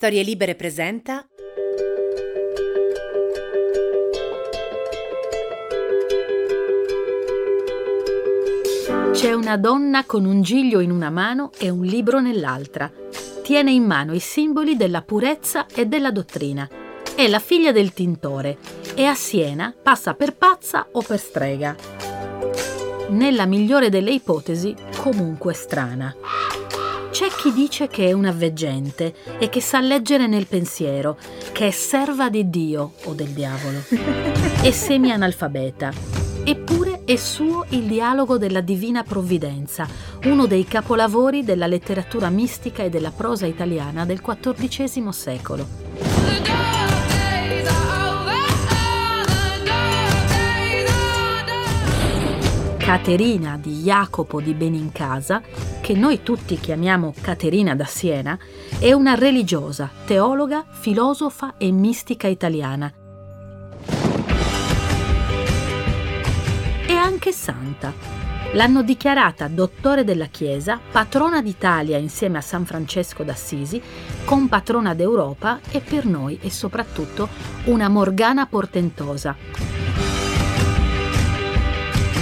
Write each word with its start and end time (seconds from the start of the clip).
Storie 0.00 0.22
Libere 0.22 0.54
presenta 0.54 1.26
C'è 9.10 9.32
una 9.32 9.56
donna 9.56 10.04
con 10.04 10.24
un 10.24 10.40
giglio 10.42 10.78
in 10.78 10.92
una 10.92 11.10
mano 11.10 11.50
e 11.58 11.68
un 11.68 11.84
libro 11.84 12.20
nell'altra. 12.20 12.88
Tiene 13.42 13.72
in 13.72 13.82
mano 13.82 14.14
i 14.14 14.20
simboli 14.20 14.76
della 14.76 15.02
purezza 15.02 15.66
e 15.66 15.86
della 15.86 16.12
dottrina. 16.12 16.68
È 17.16 17.26
la 17.26 17.40
figlia 17.40 17.72
del 17.72 17.92
tintore 17.92 18.58
e 18.94 19.04
a 19.04 19.16
Siena 19.16 19.74
passa 19.82 20.14
per 20.14 20.36
pazza 20.36 20.90
o 20.92 21.02
per 21.02 21.18
strega. 21.18 21.74
Nella 23.08 23.46
migliore 23.46 23.88
delle 23.88 24.12
ipotesi, 24.12 24.76
comunque 24.96 25.54
strana. 25.54 26.14
C'è 27.18 27.30
chi 27.30 27.52
dice 27.52 27.88
che 27.88 28.06
è 28.06 28.12
una 28.12 28.30
veggente 28.30 29.12
e 29.40 29.48
che 29.48 29.60
sa 29.60 29.80
leggere 29.80 30.28
nel 30.28 30.46
pensiero, 30.46 31.18
che 31.50 31.66
è 31.66 31.70
serva 31.72 32.30
di 32.30 32.48
Dio 32.48 32.92
o 33.06 33.12
del 33.12 33.30
diavolo. 33.30 33.82
È 34.62 34.70
semi-analfabeta. 34.70 35.90
Eppure 36.44 37.02
è 37.04 37.16
suo 37.16 37.66
il 37.70 37.88
dialogo 37.88 38.38
della 38.38 38.60
Divina 38.60 39.02
Provvidenza, 39.02 39.88
uno 40.26 40.46
dei 40.46 40.64
capolavori 40.64 41.42
della 41.42 41.66
letteratura 41.66 42.28
mistica 42.28 42.84
e 42.84 42.88
della 42.88 43.10
prosa 43.10 43.46
italiana 43.46 44.04
del 44.04 44.20
XIV 44.20 45.08
secolo. 45.08 45.87
Caterina 52.88 53.58
di 53.60 53.82
Jacopo 53.82 54.40
di 54.40 54.54
Benincasa, 54.54 55.42
che 55.82 55.92
noi 55.92 56.22
tutti 56.22 56.58
chiamiamo 56.58 57.12
Caterina 57.20 57.76
da 57.76 57.84
Siena, 57.84 58.38
è 58.78 58.94
una 58.94 59.12
religiosa, 59.12 59.90
teologa, 60.06 60.64
filosofa 60.70 61.58
e 61.58 61.70
mistica 61.70 62.28
italiana. 62.28 62.90
E 66.86 66.92
anche 66.94 67.30
santa. 67.30 67.92
L'hanno 68.54 68.82
dichiarata 68.82 69.48
dottore 69.48 70.02
della 70.02 70.28
Chiesa, 70.28 70.80
patrona 70.90 71.42
d'Italia 71.42 71.98
insieme 71.98 72.38
a 72.38 72.40
San 72.40 72.64
Francesco 72.64 73.22
d'Assisi, 73.22 73.82
compatrona 74.24 74.94
d'Europa 74.94 75.60
e 75.70 75.80
per 75.80 76.06
noi 76.06 76.38
è 76.40 76.48
soprattutto 76.48 77.28
una 77.64 77.90
Morgana 77.90 78.46
portentosa, 78.46 79.36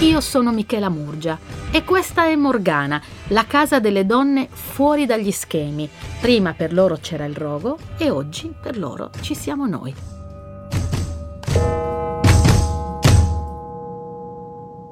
io 0.01 0.21
sono 0.21 0.53
Michela 0.53 0.91
Murgia 0.91 1.39
e 1.71 1.83
questa 1.83 2.27
è 2.27 2.37
Morgana, 2.37 3.01
la 3.29 3.47
casa 3.47 3.81
delle 3.81 4.05
donne 4.05 4.47
fuori 4.51 5.07
dagli 5.07 5.31
schemi. 5.31 5.89
Prima 6.21 6.53
per 6.53 6.75
loro 6.75 6.99
c'era 7.01 7.25
il 7.25 7.35
rogo 7.35 7.79
e 7.97 8.11
oggi 8.11 8.53
per 8.61 8.77
loro 8.77 9.11
ci 9.23 9.35
siamo 9.35 9.67
noi. 9.67 9.95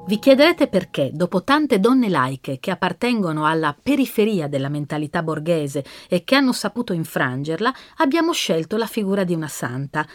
Vi 0.07 0.19
chiederete 0.19 0.67
perché, 0.67 1.09
dopo 1.13 1.43
tante 1.43 1.79
donne 1.79 2.09
laiche 2.09 2.59
che 2.59 2.71
appartengono 2.71 3.45
alla 3.45 3.75
periferia 3.79 4.47
della 4.47 4.69
mentalità 4.69 5.23
borghese 5.23 5.83
e 6.07 6.23
che 6.23 6.35
hanno 6.35 6.51
saputo 6.51 6.93
infrangerla, 6.93 7.73
abbiamo 7.97 8.31
scelto 8.31 8.77
la 8.77 8.85
figura 8.85 9.23
di 9.23 9.33
una 9.33 9.47
santa. 9.47 10.05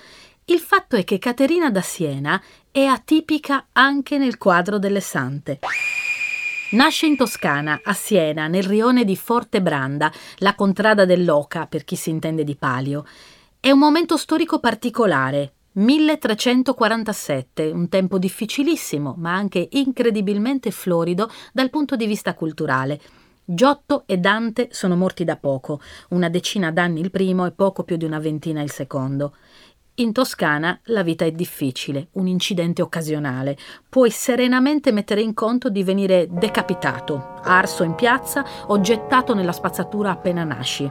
Il 0.51 0.59
fatto 0.59 0.97
è 0.97 1.05
che 1.05 1.19
Caterina 1.19 1.71
da 1.71 1.81
Siena 1.81 2.41
è 2.73 2.85
atipica 2.85 3.67
anche 3.73 4.17
nel 4.17 4.39
quadro 4.39 4.79
delle 4.79 5.01
sante. 5.01 5.59
Nasce 6.73 7.07
in 7.07 7.17
Toscana, 7.17 7.81
a 7.83 7.93
Siena, 7.93 8.47
nel 8.47 8.63
rione 8.63 9.05
di 9.05 9.17
Fortebranda, 9.17 10.13
la 10.39 10.55
contrada 10.55 11.05
dell'Oca, 11.05 11.67
per 11.67 11.83
chi 11.83 11.97
si 11.97 12.11
intende 12.11 12.45
di 12.45 12.55
palio. 12.55 13.05
È 13.59 13.73
un 13.73 13.79
momento 13.81 14.17
storico 14.17 14.61
particolare, 14.61 15.55
1347, 15.73 17.71
un 17.71 17.89
tempo 17.89 18.19
difficilissimo, 18.19 19.17
ma 19.19 19.35
anche 19.35 19.69
incredibilmente 19.73 20.71
florido 20.71 21.29
dal 21.53 21.71
punto 21.71 21.97
di 21.97 22.07
vista 22.07 22.35
culturale. 22.35 23.01
Giotto 23.45 24.05
e 24.07 24.17
Dante 24.17 24.69
sono 24.71 24.95
morti 24.95 25.25
da 25.25 25.37
poco, 25.37 25.81
una 26.11 26.29
decina 26.29 26.71
d'anni 26.71 27.01
il 27.01 27.11
primo 27.11 27.47
e 27.47 27.51
poco 27.51 27.83
più 27.83 27.97
di 27.97 28.05
una 28.05 28.21
ventina 28.21 28.63
il 28.63 28.71
secondo. 28.71 29.35
In 30.01 30.15
Toscana 30.15 30.81
la 30.85 31.03
vita 31.03 31.27
è 31.27 31.31
difficile, 31.31 32.09
un 32.13 32.27
incidente 32.27 32.81
occasionale. 32.81 33.55
Puoi 33.87 34.11
serenamente 34.11 34.93
mettere 34.93 35.21
in 35.21 35.35
conto 35.35 35.69
di 35.69 35.85
venire 35.85 36.27
decapitato, 36.31 37.39
arso 37.43 37.83
in 37.83 37.95
piazza 37.95 38.43
o 38.69 38.81
gettato 38.81 39.35
nella 39.35 39.53
spazzatura 39.53 40.11
appena 40.11 40.43
nasci. 40.43 40.91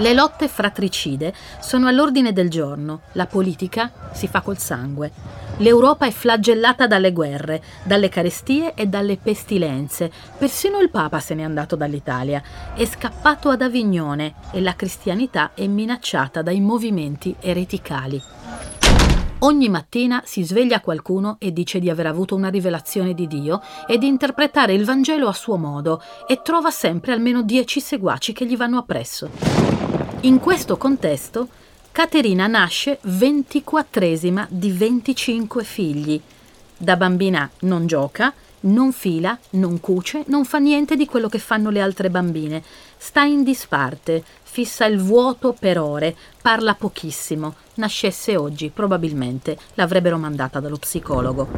Le 0.00 0.12
lotte 0.12 0.46
fratricide 0.46 1.34
sono 1.58 1.88
all'ordine 1.88 2.32
del 2.32 2.48
giorno, 2.48 3.00
la 3.12 3.26
politica 3.26 3.90
si 4.12 4.28
fa 4.28 4.42
col 4.42 4.56
sangue. 4.56 5.10
L'Europa 5.56 6.06
è 6.06 6.12
flagellata 6.12 6.86
dalle 6.86 7.12
guerre, 7.12 7.60
dalle 7.82 8.08
carestie 8.08 8.74
e 8.74 8.86
dalle 8.86 9.16
pestilenze. 9.16 10.08
Persino 10.38 10.78
il 10.78 10.90
Papa 10.90 11.18
se 11.18 11.34
n'è 11.34 11.42
andato 11.42 11.74
dall'Italia, 11.74 12.40
è 12.74 12.84
scappato 12.84 13.48
ad 13.48 13.60
Avignone 13.60 14.34
e 14.52 14.60
la 14.60 14.76
cristianità 14.76 15.50
è 15.52 15.66
minacciata 15.66 16.42
dai 16.42 16.60
movimenti 16.60 17.34
ereticali. 17.40 18.22
Ogni 19.42 19.68
mattina 19.68 20.20
si 20.26 20.42
sveglia 20.42 20.80
qualcuno 20.80 21.36
e 21.38 21.52
dice 21.52 21.78
di 21.78 21.88
aver 21.88 22.06
avuto 22.06 22.34
una 22.34 22.48
rivelazione 22.48 23.14
di 23.14 23.28
Dio 23.28 23.62
e 23.86 23.96
di 23.96 24.08
interpretare 24.08 24.72
il 24.72 24.84
Vangelo 24.84 25.28
a 25.28 25.32
suo 25.32 25.56
modo 25.56 26.02
e 26.26 26.42
trova 26.42 26.72
sempre 26.72 27.12
almeno 27.12 27.42
dieci 27.42 27.80
seguaci 27.80 28.32
che 28.32 28.44
gli 28.44 28.56
vanno 28.56 28.78
appresso. 28.78 29.30
In 30.22 30.40
questo 30.40 30.76
contesto, 30.76 31.46
Caterina 31.92 32.48
nasce 32.48 32.98
ventiquattresima 33.02 34.44
di 34.50 34.72
25 34.72 35.62
figli. 35.62 36.20
Da 36.76 36.96
bambina 36.96 37.48
non 37.60 37.86
gioca, 37.86 38.34
non 38.60 38.90
fila, 38.90 39.38
non 39.50 39.78
cuce, 39.78 40.24
non 40.26 40.44
fa 40.44 40.58
niente 40.58 40.96
di 40.96 41.06
quello 41.06 41.28
che 41.28 41.38
fanno 41.38 41.70
le 41.70 41.80
altre 41.80 42.10
bambine. 42.10 42.62
Sta 42.98 43.22
in 43.22 43.44
disparte, 43.44 44.24
fissa 44.42 44.84
il 44.84 45.00
vuoto 45.00 45.54
per 45.58 45.78
ore, 45.78 46.16
parla 46.42 46.74
pochissimo. 46.74 47.54
Nascesse 47.74 48.36
oggi, 48.36 48.70
probabilmente 48.70 49.56
l'avrebbero 49.74 50.18
mandata 50.18 50.58
dallo 50.60 50.78
psicologo. 50.78 51.48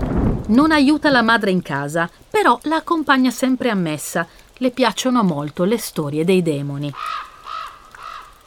Non 0.48 0.70
aiuta 0.70 1.10
la 1.10 1.22
madre 1.22 1.50
in 1.50 1.62
casa, 1.62 2.10
però 2.28 2.58
la 2.64 2.76
accompagna 2.76 3.30
sempre 3.30 3.70
a 3.70 3.74
messa. 3.74 4.26
Le 4.58 4.70
piacciono 4.70 5.24
molto 5.24 5.64
le 5.64 5.78
storie 5.78 6.24
dei 6.24 6.42
demoni. 6.42 6.92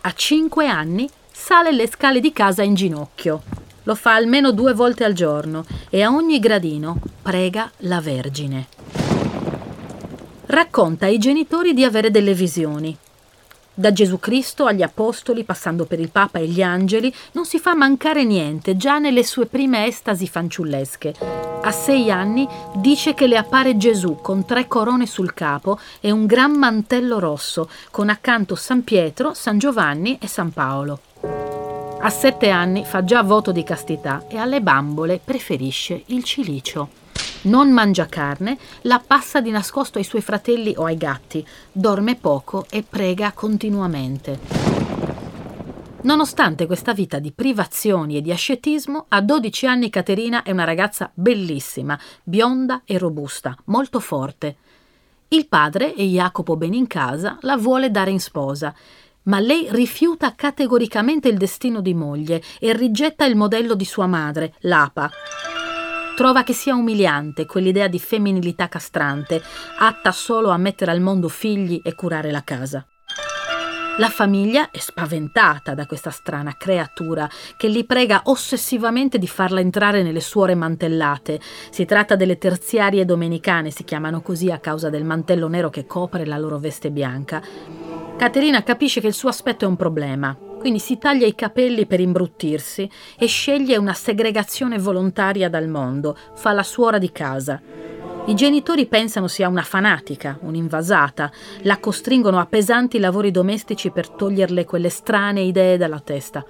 A 0.01 0.13
cinque 0.13 0.67
anni 0.67 1.09
sale 1.31 1.71
le 1.71 1.87
scale 1.87 2.19
di 2.19 2.31
casa 2.31 2.61
in 2.61 2.75
ginocchio. 2.75 3.41
Lo 3.83 3.95
fa 3.95 4.13
almeno 4.13 4.51
due 4.51 4.73
volte 4.73 5.03
al 5.03 5.13
giorno 5.13 5.65
e 5.89 6.03
a 6.03 6.11
ogni 6.11 6.39
gradino 6.39 6.99
prega 7.21 7.69
la 7.79 7.99
Vergine. 7.99 9.02
Racconta 10.45 11.05
ai 11.05 11.19
genitori 11.19 11.73
di 11.73 11.85
avere 11.85 12.11
delle 12.11 12.33
visioni. 12.33 12.95
Da 13.73 13.93
Gesù 13.93 14.19
Cristo 14.19 14.65
agli 14.65 14.81
Apostoli, 14.81 15.45
passando 15.45 15.85
per 15.85 16.01
il 16.01 16.09
Papa 16.09 16.39
e 16.39 16.47
gli 16.47 16.61
angeli, 16.61 17.11
non 17.31 17.45
si 17.45 17.59
fa 17.59 17.73
mancare 17.73 18.25
niente, 18.25 18.75
già 18.75 18.99
nelle 18.99 19.23
sue 19.23 19.45
prime 19.45 19.87
estasi 19.87 20.27
fanciullesche. 20.27 21.15
A 21.61 21.71
sei 21.71 22.11
anni 22.11 22.45
dice 22.75 23.13
che 23.13 23.25
le 23.25 23.37
appare 23.37 23.77
Gesù 23.77 24.17
con 24.21 24.45
tre 24.45 24.67
corone 24.67 25.05
sul 25.05 25.33
capo 25.33 25.79
e 26.01 26.11
un 26.11 26.25
gran 26.25 26.51
mantello 26.51 27.19
rosso, 27.19 27.69
con 27.89 28.09
accanto 28.09 28.55
San 28.55 28.83
Pietro, 28.83 29.33
San 29.33 29.57
Giovanni 29.57 30.17
e 30.19 30.27
San 30.27 30.51
Paolo. 30.51 30.99
A 32.01 32.09
sette 32.09 32.49
anni 32.49 32.83
fa 32.83 33.05
già 33.05 33.23
voto 33.23 33.53
di 33.53 33.63
castità 33.63 34.25
e 34.27 34.37
alle 34.37 34.59
bambole 34.59 35.21
preferisce 35.23 36.03
il 36.07 36.21
cilicio. 36.25 37.01
Non 37.43 37.71
mangia 37.71 38.05
carne, 38.05 38.57
la 38.83 39.03
passa 39.05 39.41
di 39.41 39.51
nascosto 39.51 39.97
ai 39.97 40.05
suoi 40.05 40.21
fratelli 40.21 40.73
o 40.77 40.85
ai 40.85 40.95
gatti, 40.95 41.45
dorme 41.71 42.15
poco 42.15 42.65
e 42.69 42.85
prega 42.87 43.33
continuamente. 43.33 44.39
Nonostante 46.03 46.65
questa 46.65 46.93
vita 46.93 47.19
di 47.19 47.33
privazioni 47.33 48.15
e 48.15 48.21
di 48.21 48.31
ascetismo, 48.31 49.05
a 49.09 49.21
12 49.21 49.67
anni 49.67 49.89
Caterina 49.89 50.43
è 50.43 50.51
una 50.51 50.63
ragazza 50.63 51.11
bellissima, 51.13 51.99
bionda 52.23 52.83
e 52.85 52.97
robusta, 52.97 53.57
molto 53.65 53.99
forte. 53.99 54.55
Il 55.29 55.47
padre, 55.47 55.95
e 55.95 56.05
Jacopo 56.05 56.55
Benincasa, 56.55 57.39
la 57.41 57.57
vuole 57.57 57.91
dare 57.91 58.11
in 58.11 58.19
sposa, 58.19 58.73
ma 59.23 59.39
lei 59.39 59.67
rifiuta 59.69 60.33
categoricamente 60.35 61.27
il 61.27 61.37
destino 61.37 61.81
di 61.81 61.93
moglie 61.93 62.41
e 62.59 62.71
rigetta 62.73 63.25
il 63.25 63.35
modello 63.35 63.73
di 63.73 63.85
sua 63.85 64.07
madre, 64.07 64.53
l'Apa. 64.59 65.11
Trova 66.15 66.43
che 66.43 66.53
sia 66.53 66.75
umiliante 66.75 67.47
quell'idea 67.47 67.87
di 67.87 67.97
femminilità 67.97 68.69
castrante, 68.69 69.41
atta 69.79 70.11
solo 70.11 70.49
a 70.49 70.57
mettere 70.57 70.91
al 70.91 71.01
mondo 71.01 71.27
figli 71.27 71.81
e 71.83 71.95
curare 71.95 72.29
la 72.29 72.43
casa. 72.43 72.85
La 73.97 74.09
famiglia 74.09 74.69
è 74.71 74.77
spaventata 74.77 75.73
da 75.73 75.85
questa 75.87 76.11
strana 76.11 76.55
creatura 76.57 77.29
che 77.57 77.67
li 77.67 77.83
prega 77.85 78.21
ossessivamente 78.25 79.17
di 79.17 79.27
farla 79.27 79.59
entrare 79.59 80.01
nelle 80.03 80.19
suore 80.19 80.55
mantellate. 80.55 81.39
Si 81.69 81.85
tratta 81.85 82.15
delle 82.15 82.37
terziarie 82.37 83.05
domenicane, 83.05 83.71
si 83.71 83.83
chiamano 83.83 84.21
così 84.21 84.51
a 84.51 84.59
causa 84.59 84.89
del 84.89 85.03
mantello 85.03 85.47
nero 85.47 85.69
che 85.69 85.85
copre 85.85 86.25
la 86.25 86.37
loro 86.37 86.57
veste 86.57 86.91
bianca. 86.91 87.41
Caterina 88.17 88.63
capisce 88.63 89.01
che 89.01 89.07
il 89.07 89.13
suo 89.13 89.29
aspetto 89.29 89.65
è 89.65 89.67
un 89.67 89.75
problema, 89.75 90.35
quindi 90.63 90.79
si 90.79 90.97
taglia 90.97 91.27
i 91.27 91.35
capelli 91.35 91.85
per 91.85 91.99
imbruttirsi 91.99 92.89
e 93.17 93.25
sceglie 93.25 93.75
una 93.75 93.93
segregazione 93.93 94.79
volontaria 94.79 95.49
dal 95.49 95.67
mondo, 95.67 96.17
fa 96.35 96.53
la 96.53 96.63
suora 96.63 96.99
di 96.99 97.11
casa. 97.11 97.61
I 98.27 98.33
genitori 98.33 98.85
pensano 98.85 99.27
sia 99.27 99.49
una 99.49 99.63
fanatica, 99.63 100.37
un'invasata, 100.39 101.29
la 101.63 101.79
costringono 101.79 102.39
a 102.39 102.45
pesanti 102.45 102.97
lavori 102.99 103.29
domestici 103.29 103.89
per 103.89 104.07
toglierle 104.07 104.63
quelle 104.63 104.87
strane 104.87 105.41
idee 105.41 105.75
dalla 105.75 105.99
testa. 105.99 106.45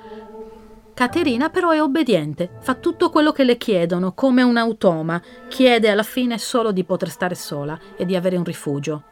Caterina 0.94 1.50
però 1.50 1.72
è 1.72 1.82
obbediente, 1.82 2.52
fa 2.60 2.76
tutto 2.76 3.10
quello 3.10 3.32
che 3.32 3.44
le 3.44 3.58
chiedono, 3.58 4.12
come 4.14 4.44
un 4.44 4.58
automa, 4.58 5.20
chiede 5.48 5.90
alla 5.90 6.04
fine 6.04 6.38
solo 6.38 6.72
di 6.72 6.84
poter 6.84 7.10
stare 7.10 7.34
sola 7.34 7.80
e 7.98 8.06
di 8.06 8.16
avere 8.16 8.38
un 8.38 8.44
rifugio. 8.44 9.06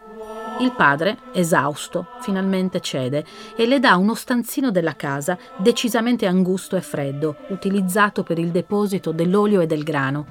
Il 0.61 0.73
padre, 0.73 1.17
esausto, 1.33 2.05
finalmente 2.19 2.81
cede 2.81 3.25
e 3.55 3.65
le 3.65 3.79
dà 3.79 3.95
uno 3.95 4.13
stanzino 4.13 4.69
della 4.69 4.95
casa 4.95 5.35
decisamente 5.57 6.27
angusto 6.27 6.75
e 6.75 6.81
freddo, 6.81 7.37
utilizzato 7.47 8.21
per 8.21 8.37
il 8.37 8.51
deposito 8.51 9.11
dell'olio 9.11 9.61
e 9.61 9.65
del 9.65 9.81
grano. 9.81 10.27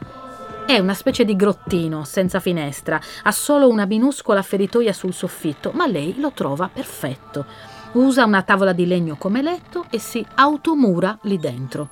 È 0.65 0.79
una 0.79 0.95
specie 0.95 1.25
di 1.25 1.35
grottino, 1.35 2.05
senza 2.05 2.39
finestra, 2.39 3.01
ha 3.25 3.33
solo 3.33 3.69
una 3.69 3.87
minuscola 3.87 4.41
feritoia 4.41 4.93
sul 4.93 5.13
soffitto, 5.13 5.73
ma 5.75 5.89
lei 5.89 6.21
lo 6.21 6.31
trova 6.31 6.71
perfetto. 6.73 7.45
Usa 7.95 8.25
una 8.25 8.43
tavola 8.43 8.73
di 8.73 8.87
legno 8.87 9.17
come 9.17 9.43
letto 9.43 9.87
e 9.91 9.99
si 9.99 10.25
automura 10.37 11.19
lì 11.23 11.39
dentro. 11.39 11.89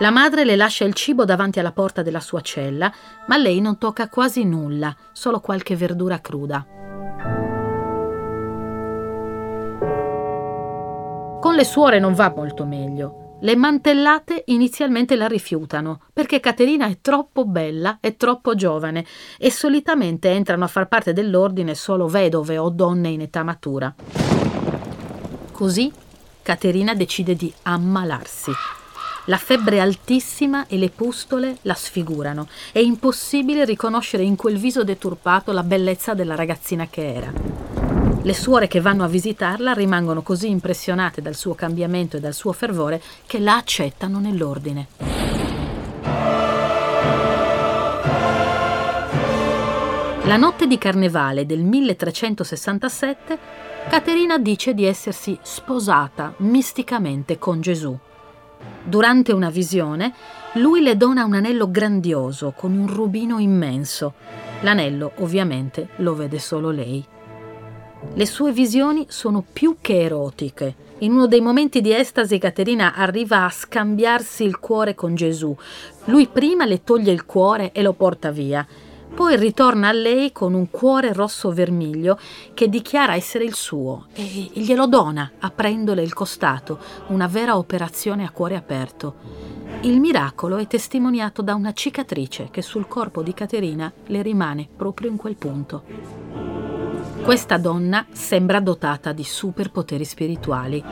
La 0.00 0.10
madre 0.10 0.44
le 0.44 0.56
lascia 0.56 0.84
il 0.84 0.92
cibo 0.92 1.24
davanti 1.24 1.58
alla 1.58 1.72
porta 1.72 2.02
della 2.02 2.20
sua 2.20 2.42
cella, 2.42 2.92
ma 3.28 3.38
lei 3.38 3.62
non 3.62 3.78
tocca 3.78 4.10
quasi 4.10 4.44
nulla, 4.44 4.94
solo 5.12 5.40
qualche 5.40 5.74
verdura 5.74 6.20
cruda. 6.20 6.75
Le 11.56 11.64
suore 11.64 11.98
non 11.98 12.12
va 12.12 12.32
molto 12.36 12.66
meglio. 12.66 13.38
Le 13.40 13.56
mantellate 13.56 14.44
inizialmente 14.46 15.16
la 15.16 15.26
rifiutano 15.26 16.00
perché 16.12 16.38
Caterina 16.38 16.86
è 16.86 16.98
troppo 17.00 17.46
bella 17.46 17.98
e 18.00 18.16
troppo 18.16 18.54
giovane 18.54 19.04
e 19.38 19.50
solitamente 19.50 20.30
entrano 20.30 20.64
a 20.64 20.68
far 20.68 20.86
parte 20.86 21.14
dell'ordine 21.14 21.74
solo 21.74 22.08
vedove 22.08 22.58
o 22.58 22.68
donne 22.68 23.08
in 23.08 23.22
età 23.22 23.42
matura. 23.42 23.94
Così 25.50 25.90
Caterina 26.42 26.94
decide 26.94 27.34
di 27.34 27.52
ammalarsi. 27.62 28.52
La 29.26 29.38
febbre 29.38 29.80
altissima 29.80 30.66
e 30.66 30.76
le 30.76 30.90
pustole 30.90 31.56
la 31.62 31.74
sfigurano. 31.74 32.48
È 32.70 32.78
impossibile 32.78 33.64
riconoscere 33.64 34.22
in 34.22 34.36
quel 34.36 34.58
viso 34.58 34.84
deturpato 34.84 35.52
la 35.52 35.62
bellezza 35.62 36.14
della 36.14 36.34
ragazzina 36.34 36.86
che 36.86 37.14
era. 37.14 37.85
Le 38.26 38.34
suore 38.34 38.66
che 38.66 38.80
vanno 38.80 39.04
a 39.04 39.06
visitarla 39.06 39.72
rimangono 39.72 40.20
così 40.20 40.50
impressionate 40.50 41.22
dal 41.22 41.36
suo 41.36 41.54
cambiamento 41.54 42.16
e 42.16 42.20
dal 42.20 42.34
suo 42.34 42.50
fervore 42.52 43.00
che 43.24 43.38
la 43.38 43.54
accettano 43.54 44.18
nell'ordine. 44.18 44.88
La 50.24 50.36
notte 50.36 50.66
di 50.66 50.76
carnevale 50.76 51.46
del 51.46 51.62
1367 51.62 53.38
Caterina 53.88 54.38
dice 54.38 54.74
di 54.74 54.84
essersi 54.86 55.38
sposata 55.42 56.34
misticamente 56.38 57.38
con 57.38 57.60
Gesù. 57.60 57.96
Durante 58.82 59.32
una 59.32 59.50
visione, 59.50 60.12
lui 60.54 60.82
le 60.82 60.96
dona 60.96 61.24
un 61.24 61.34
anello 61.34 61.70
grandioso 61.70 62.52
con 62.56 62.76
un 62.76 62.92
rubino 62.92 63.38
immenso. 63.38 64.14
L'anello, 64.62 65.12
ovviamente, 65.18 65.90
lo 65.98 66.16
vede 66.16 66.40
solo 66.40 66.72
lei. 66.72 67.14
Le 68.14 68.26
sue 68.26 68.52
visioni 68.52 69.06
sono 69.08 69.44
più 69.52 69.76
che 69.80 70.02
erotiche. 70.02 70.74
In 70.98 71.12
uno 71.12 71.26
dei 71.26 71.40
momenti 71.40 71.80
di 71.80 71.92
estasi 71.94 72.38
Caterina 72.38 72.94
arriva 72.94 73.44
a 73.44 73.50
scambiarsi 73.50 74.44
il 74.44 74.58
cuore 74.58 74.94
con 74.94 75.14
Gesù. 75.14 75.54
Lui 76.04 76.26
prima 76.26 76.64
le 76.64 76.82
toglie 76.82 77.12
il 77.12 77.26
cuore 77.26 77.72
e 77.72 77.82
lo 77.82 77.92
porta 77.92 78.30
via 78.30 78.66
poi 79.16 79.36
ritorna 79.36 79.88
a 79.88 79.92
lei 79.92 80.30
con 80.30 80.52
un 80.52 80.68
cuore 80.68 81.14
rosso 81.14 81.50
vermiglio 81.50 82.18
che 82.52 82.68
dichiara 82.68 83.14
essere 83.14 83.44
il 83.44 83.54
suo 83.54 84.08
e 84.12 84.50
glielo 84.52 84.86
dona 84.86 85.32
aprendole 85.38 86.02
il 86.02 86.12
costato, 86.12 86.78
una 87.06 87.26
vera 87.26 87.56
operazione 87.56 88.26
a 88.26 88.30
cuore 88.30 88.56
aperto. 88.56 89.14
Il 89.82 90.00
miracolo 90.00 90.58
è 90.58 90.66
testimoniato 90.66 91.40
da 91.40 91.54
una 91.54 91.72
cicatrice 91.72 92.48
che 92.50 92.60
sul 92.60 92.88
corpo 92.88 93.22
di 93.22 93.32
Caterina 93.32 93.90
le 94.06 94.20
rimane 94.20 94.68
proprio 94.76 95.08
in 95.08 95.16
quel 95.16 95.36
punto. 95.36 96.75
Questa 97.26 97.56
donna 97.56 98.06
sembra 98.12 98.60
dotata 98.60 99.10
di 99.10 99.24
superpoteri 99.24 100.04
spirituali. 100.04 100.84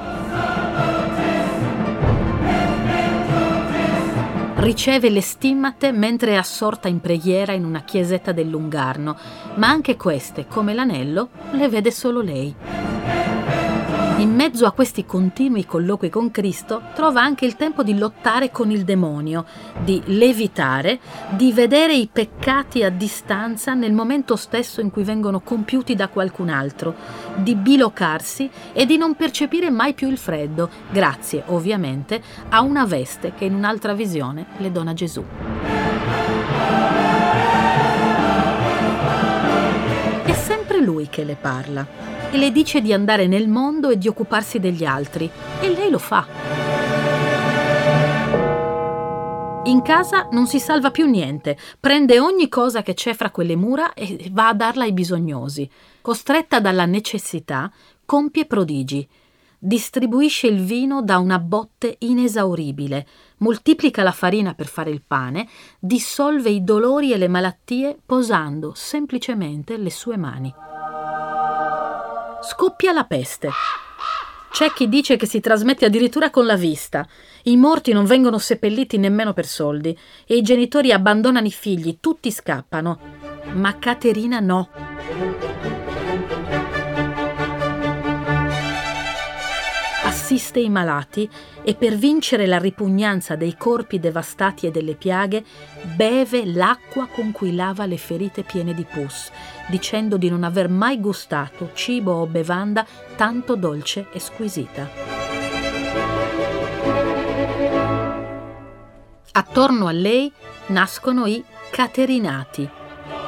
riceve 4.57 5.11
le 5.11 5.21
stimmate 5.21 5.93
mentre 5.93 6.33
è 6.33 6.35
assorta 6.35 6.89
in 6.89 6.99
preghiera 6.99 7.53
in 7.53 7.65
una 7.65 7.83
chiesetta 7.83 8.33
del 8.33 8.49
Lungarno, 8.49 9.17
ma 9.57 9.69
anche 9.69 9.95
queste, 9.95 10.49
come 10.49 10.75
l'anello, 10.75 11.29
le 11.53 11.69
vede 11.69 11.93
solo 11.93 12.21
lei. 12.21 12.94
In 14.25 14.35
mezzo 14.35 14.65
a 14.65 14.73
questi 14.73 15.05
continui 15.05 15.67
colloqui 15.67 16.09
con 16.09 16.31
Cristo 16.31 16.81
trova 16.95 17.21
anche 17.21 17.45
il 17.45 17.57
tempo 17.57 17.83
di 17.83 17.99
lottare 17.99 18.51
con 18.51 18.71
il 18.71 18.83
demonio, 18.83 19.45
di 19.83 20.01
levitare, 20.07 20.99
di 21.37 21.53
vedere 21.53 21.95
i 21.95 22.09
peccati 22.11 22.83
a 22.83 22.89
distanza 22.89 23.75
nel 23.75 23.93
momento 23.93 24.37
stesso 24.37 24.81
in 24.81 24.91
cui 24.91 25.05
vengono 25.05 25.41
compiuti 25.41 25.95
da 25.95 26.09
qualcun 26.09 26.49
altro, 26.49 26.95
di 27.37 27.55
bilocarsi 27.55 28.49
e 28.73 28.87
di 28.87 28.97
non 28.97 29.15
percepire 29.15 29.69
mai 29.69 29.93
più 29.93 30.09
il 30.09 30.17
freddo, 30.17 30.71
grazie 30.91 31.43
ovviamente 31.49 32.23
a 32.49 32.63
una 32.63 32.87
veste 32.87 33.35
che 33.37 33.45
in 33.45 33.53
un'altra 33.53 33.93
visione 33.93 34.47
le 34.57 34.73
dona 34.73 34.95
Gesù. 34.95 35.23
È 40.25 40.33
sempre 40.33 40.81
lui 40.81 41.09
che 41.11 41.25
le 41.25 41.37
parla 41.39 42.14
e 42.35 42.37
le 42.37 42.51
dice 42.51 42.81
di 42.81 42.93
andare 42.93 43.29
nel 43.29 43.47
mondo 43.47 43.91
e 43.91 43.97
di 43.97 44.09
occuparsi 44.09 44.59
degli 44.59 44.85
altri. 44.85 45.31
E 45.61 45.69
lei 45.69 45.89
lo 45.89 45.99
fa. 45.99 46.27
In 49.67 49.81
casa 49.83 50.29
non 50.33 50.49
si 50.49 50.59
salva 50.59 50.91
più 50.91 51.07
niente, 51.07 51.57
prende 51.79 52.19
ogni 52.19 52.49
cosa 52.49 52.83
che 52.83 52.93
c'è 52.93 53.15
fra 53.15 53.31
quelle 53.31 53.55
mura 53.55 53.95
e 53.95 54.29
va 54.33 54.49
a 54.49 54.55
darla 54.55 54.83
ai 54.83 54.93
bisognosi. 54.93 55.71
Costretta 56.01 56.59
dalla 56.59 56.87
necessità, 56.87 57.73
compie 58.05 58.47
prodigi. 58.47 59.09
Distribuisce 59.57 60.49
il 60.49 60.61
vino 60.61 61.03
da 61.03 61.19
una 61.19 61.39
botte 61.39 61.97
inesauribile, 62.01 63.07
moltiplica 63.39 64.03
la 64.03 64.13
farina 64.13 64.55
per 64.55 64.67
fare 64.67 64.91
il 64.91 65.03
pane, 65.07 65.49
dissolve 65.79 66.51
i 66.51 66.65
dolori 66.65 67.13
e 67.13 67.17
le 67.17 67.29
malattie 67.29 67.97
posando 68.05 68.73
semplicemente 68.75 69.77
le 69.77 69.91
sue 69.91 70.17
mani 70.17 70.64
scoppia 72.45 72.93
la 72.93 73.05
peste. 73.05 73.51
C'è 74.51 74.71
chi 74.73 74.89
dice 74.89 75.17
che 75.17 75.27
si 75.27 75.41
trasmette 75.41 75.87
addirittura 75.87 76.31
con 76.31 76.47
la 76.47 76.57
vista. 76.57 77.07
I 77.45 77.57
morti 77.57 77.93
non 77.93 78.05
vengono 78.05 78.39
seppelliti 78.39 78.99
nemmeno 78.99 79.33
per 79.33 79.47
soldi 79.47 79.99
e 80.27 80.37
i 80.37 80.43
genitori 80.43 80.93
abbandonano 80.93 81.47
i 81.47 81.51
figli, 81.51 81.99
tutti 82.01 82.31
scappano. 82.31 83.01
Ma 83.55 83.77
Caterina 83.79 84.39
no. 84.39 84.69
Assiste 90.35 90.59
i 90.59 90.69
malati 90.69 91.31
e 91.63 91.77
per 91.77 91.95
vincere 91.95 92.47
la 92.47 92.59
ripugnanza 92.59 93.37
dei 93.37 93.57
corpi 93.57 94.01
devastati 94.01 94.67
e 94.67 94.73
delle 94.73 94.97
piaghe 94.97 95.45
beve 95.95 96.45
l'acqua 96.45 97.07
con 97.07 97.31
cui 97.31 97.55
lava 97.55 97.87
le 97.87 97.97
ferite 97.97 98.43
piene 98.43 98.75
di 98.75 98.85
pus, 98.85 99.31
dicendo 99.69 100.17
di 100.17 100.29
non 100.29 100.43
aver 100.43 100.69
mai 100.69 101.01
gustato 101.01 101.71
cibo 101.75 102.15
o 102.15 102.27
bevanda 102.27 102.85
tanto 103.15 103.55
dolce 103.55 104.09
e 104.13 104.19
squisita. 104.19 104.89
Attorno 109.37 109.87
a 109.87 109.93
lei 109.93 110.33
nascono 110.67 111.27
i 111.27 111.45
caterinati, 111.71 112.69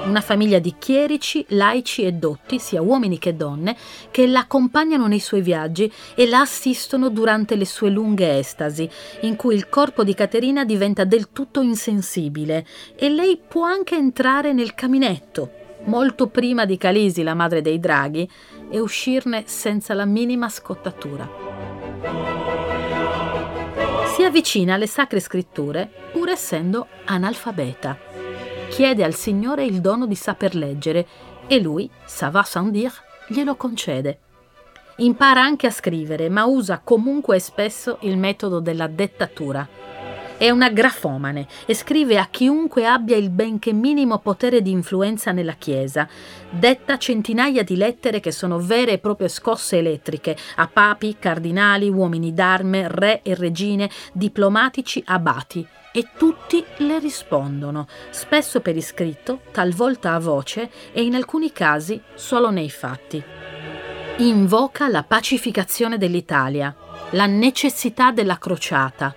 una 0.06 0.20
famiglia 0.20 0.58
di 0.58 0.74
chierici, 0.78 1.44
laici 1.48 2.02
e 2.02 2.12
dotti, 2.12 2.58
sia 2.58 2.80
uomini 2.80 3.18
che 3.18 3.36
donne, 3.36 3.76
che 4.10 4.26
la 4.26 4.40
accompagnano 4.40 5.06
nei 5.06 5.18
suoi 5.18 5.42
viaggi 5.42 5.92
e 6.14 6.26
la 6.28 6.40
assistono 6.40 7.08
durante 7.08 7.56
le 7.56 7.64
sue 7.64 7.90
lunghe 7.90 8.38
estasi, 8.38 8.88
in 9.22 9.36
cui 9.36 9.54
il 9.54 9.68
corpo 9.68 10.04
di 10.04 10.14
Caterina 10.14 10.64
diventa 10.64 11.04
del 11.04 11.32
tutto 11.32 11.60
insensibile 11.60 12.64
e 12.94 13.08
lei 13.08 13.38
può 13.46 13.64
anche 13.64 13.96
entrare 13.96 14.52
nel 14.52 14.74
caminetto, 14.74 15.50
molto 15.84 16.28
prima 16.28 16.64
di 16.64 16.76
Calisi, 16.76 17.22
la 17.22 17.34
madre 17.34 17.60
dei 17.60 17.80
draghi, 17.80 18.28
e 18.70 18.78
uscirne 18.80 19.44
senza 19.46 19.94
la 19.94 20.04
minima 20.04 20.48
scottatura. 20.48 21.28
Si 24.14 24.22
avvicina 24.24 24.74
alle 24.74 24.86
sacre 24.86 25.20
scritture 25.20 25.90
pur 26.12 26.30
essendo 26.30 26.86
analfabeta 27.04 28.05
chiede 28.76 29.04
al 29.04 29.14
Signore 29.14 29.64
il 29.64 29.80
dono 29.80 30.04
di 30.04 30.14
saper 30.14 30.54
leggere 30.54 31.06
e 31.46 31.58
lui, 31.60 31.88
ça 32.04 32.28
va 32.28 32.42
sans 32.42 32.70
dire, 32.70 32.92
glielo 33.26 33.54
concede. 33.56 34.18
Impara 34.96 35.40
anche 35.40 35.66
a 35.66 35.70
scrivere, 35.70 36.28
ma 36.28 36.44
usa 36.44 36.82
comunque 36.84 37.36
e 37.36 37.40
spesso 37.40 37.96
il 38.02 38.18
metodo 38.18 38.60
della 38.60 38.86
dettatura. 38.86 39.66
È 40.36 40.50
una 40.50 40.68
grafomane 40.68 41.46
e 41.64 41.72
scrive 41.72 42.18
a 42.18 42.28
chiunque 42.30 42.86
abbia 42.86 43.16
il 43.16 43.30
benché 43.30 43.72
minimo 43.72 44.18
potere 44.18 44.60
di 44.60 44.72
influenza 44.72 45.32
nella 45.32 45.54
Chiesa. 45.54 46.06
Detta 46.50 46.98
centinaia 46.98 47.62
di 47.62 47.76
lettere 47.76 48.20
che 48.20 48.30
sono 48.30 48.58
vere 48.58 48.92
e 48.92 48.98
proprie 48.98 49.28
scosse 49.28 49.78
elettriche 49.78 50.36
a 50.56 50.68
papi, 50.70 51.16
cardinali, 51.18 51.88
uomini 51.88 52.34
d'arme, 52.34 52.88
re 52.88 53.22
e 53.22 53.34
regine, 53.34 53.88
diplomatici, 54.12 55.02
abati. 55.06 55.66
E 55.96 56.08
tutti 56.14 56.62
le 56.80 56.98
rispondono, 56.98 57.88
spesso 58.10 58.60
per 58.60 58.76
iscritto, 58.76 59.40
talvolta 59.50 60.12
a 60.12 60.18
voce 60.18 60.68
e 60.92 61.02
in 61.02 61.14
alcuni 61.14 61.52
casi 61.52 61.98
solo 62.12 62.50
nei 62.50 62.68
fatti. 62.68 63.24
Invoca 64.18 64.88
la 64.88 65.04
pacificazione 65.04 65.96
dell'Italia, 65.96 66.76
la 67.12 67.24
necessità 67.24 68.10
della 68.10 68.36
crociata, 68.36 69.14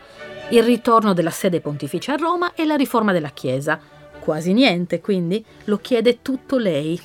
il 0.52 0.64
ritorno 0.64 1.12
della 1.12 1.32
sede 1.32 1.60
pontificia 1.60 2.14
a 2.14 2.18
Roma 2.18 2.54
e 2.54 2.64
la 2.64 2.76
riforma 2.76 3.12
della 3.12 3.32
Chiesa. 3.32 3.78
Quasi 4.22 4.54
niente, 4.54 5.02
quindi, 5.02 5.44
lo 5.66 5.80
chiede 5.80 6.22
tutto 6.22 6.58
lei. 6.58 6.98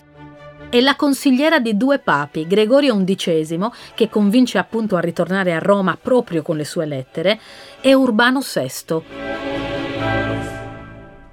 È 0.69 0.81
la 0.81 0.95
consigliera 0.95 1.59
di 1.59 1.77
due 1.77 1.99
papi, 1.99 2.47
Gregorio 2.47 2.97
XI, 3.03 3.59
che 3.97 4.09
convince 4.09 4.57
appunto 4.57 4.95
a 4.95 5.01
ritornare 5.01 5.53
a 5.53 5.59
Roma 5.59 5.99
proprio 6.01 6.43
con 6.43 6.57
le 6.57 6.65
sue 6.65 6.87
lettere, 6.87 7.41
e 7.81 7.93
Urbano 7.93 8.39
VI. 8.39 9.54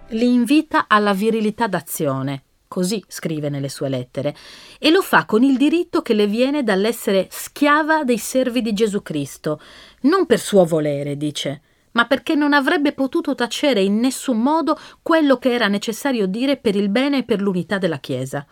Li 0.09 0.33
invita 0.33 0.85
alla 0.87 1.13
virilità 1.13 1.67
d'azione, 1.67 2.43
così 2.67 3.03
scrive 3.07 3.49
nelle 3.49 3.69
sue 3.69 3.87
lettere, 3.87 4.35
e 4.77 4.89
lo 4.89 5.01
fa 5.01 5.25
con 5.25 5.41
il 5.43 5.57
diritto 5.57 6.01
che 6.01 6.13
le 6.13 6.27
viene 6.27 6.63
dall'essere 6.63 7.27
schiava 7.29 8.03
dei 8.03 8.17
servi 8.17 8.61
di 8.61 8.73
Gesù 8.73 9.01
Cristo, 9.01 9.61
non 10.01 10.25
per 10.25 10.39
suo 10.39 10.65
volere, 10.65 11.15
dice, 11.15 11.61
ma 11.91 12.05
perché 12.05 12.35
non 12.35 12.53
avrebbe 12.53 12.91
potuto 12.93 13.35
tacere 13.35 13.81
in 13.81 13.99
nessun 13.99 14.41
modo 14.41 14.77
quello 15.01 15.37
che 15.37 15.53
era 15.53 15.67
necessario 15.67 16.27
dire 16.27 16.57
per 16.57 16.75
il 16.75 16.89
bene 16.89 17.19
e 17.19 17.23
per 17.23 17.41
l'unità 17.41 17.77
della 17.77 17.99
Chiesa. 17.99 18.45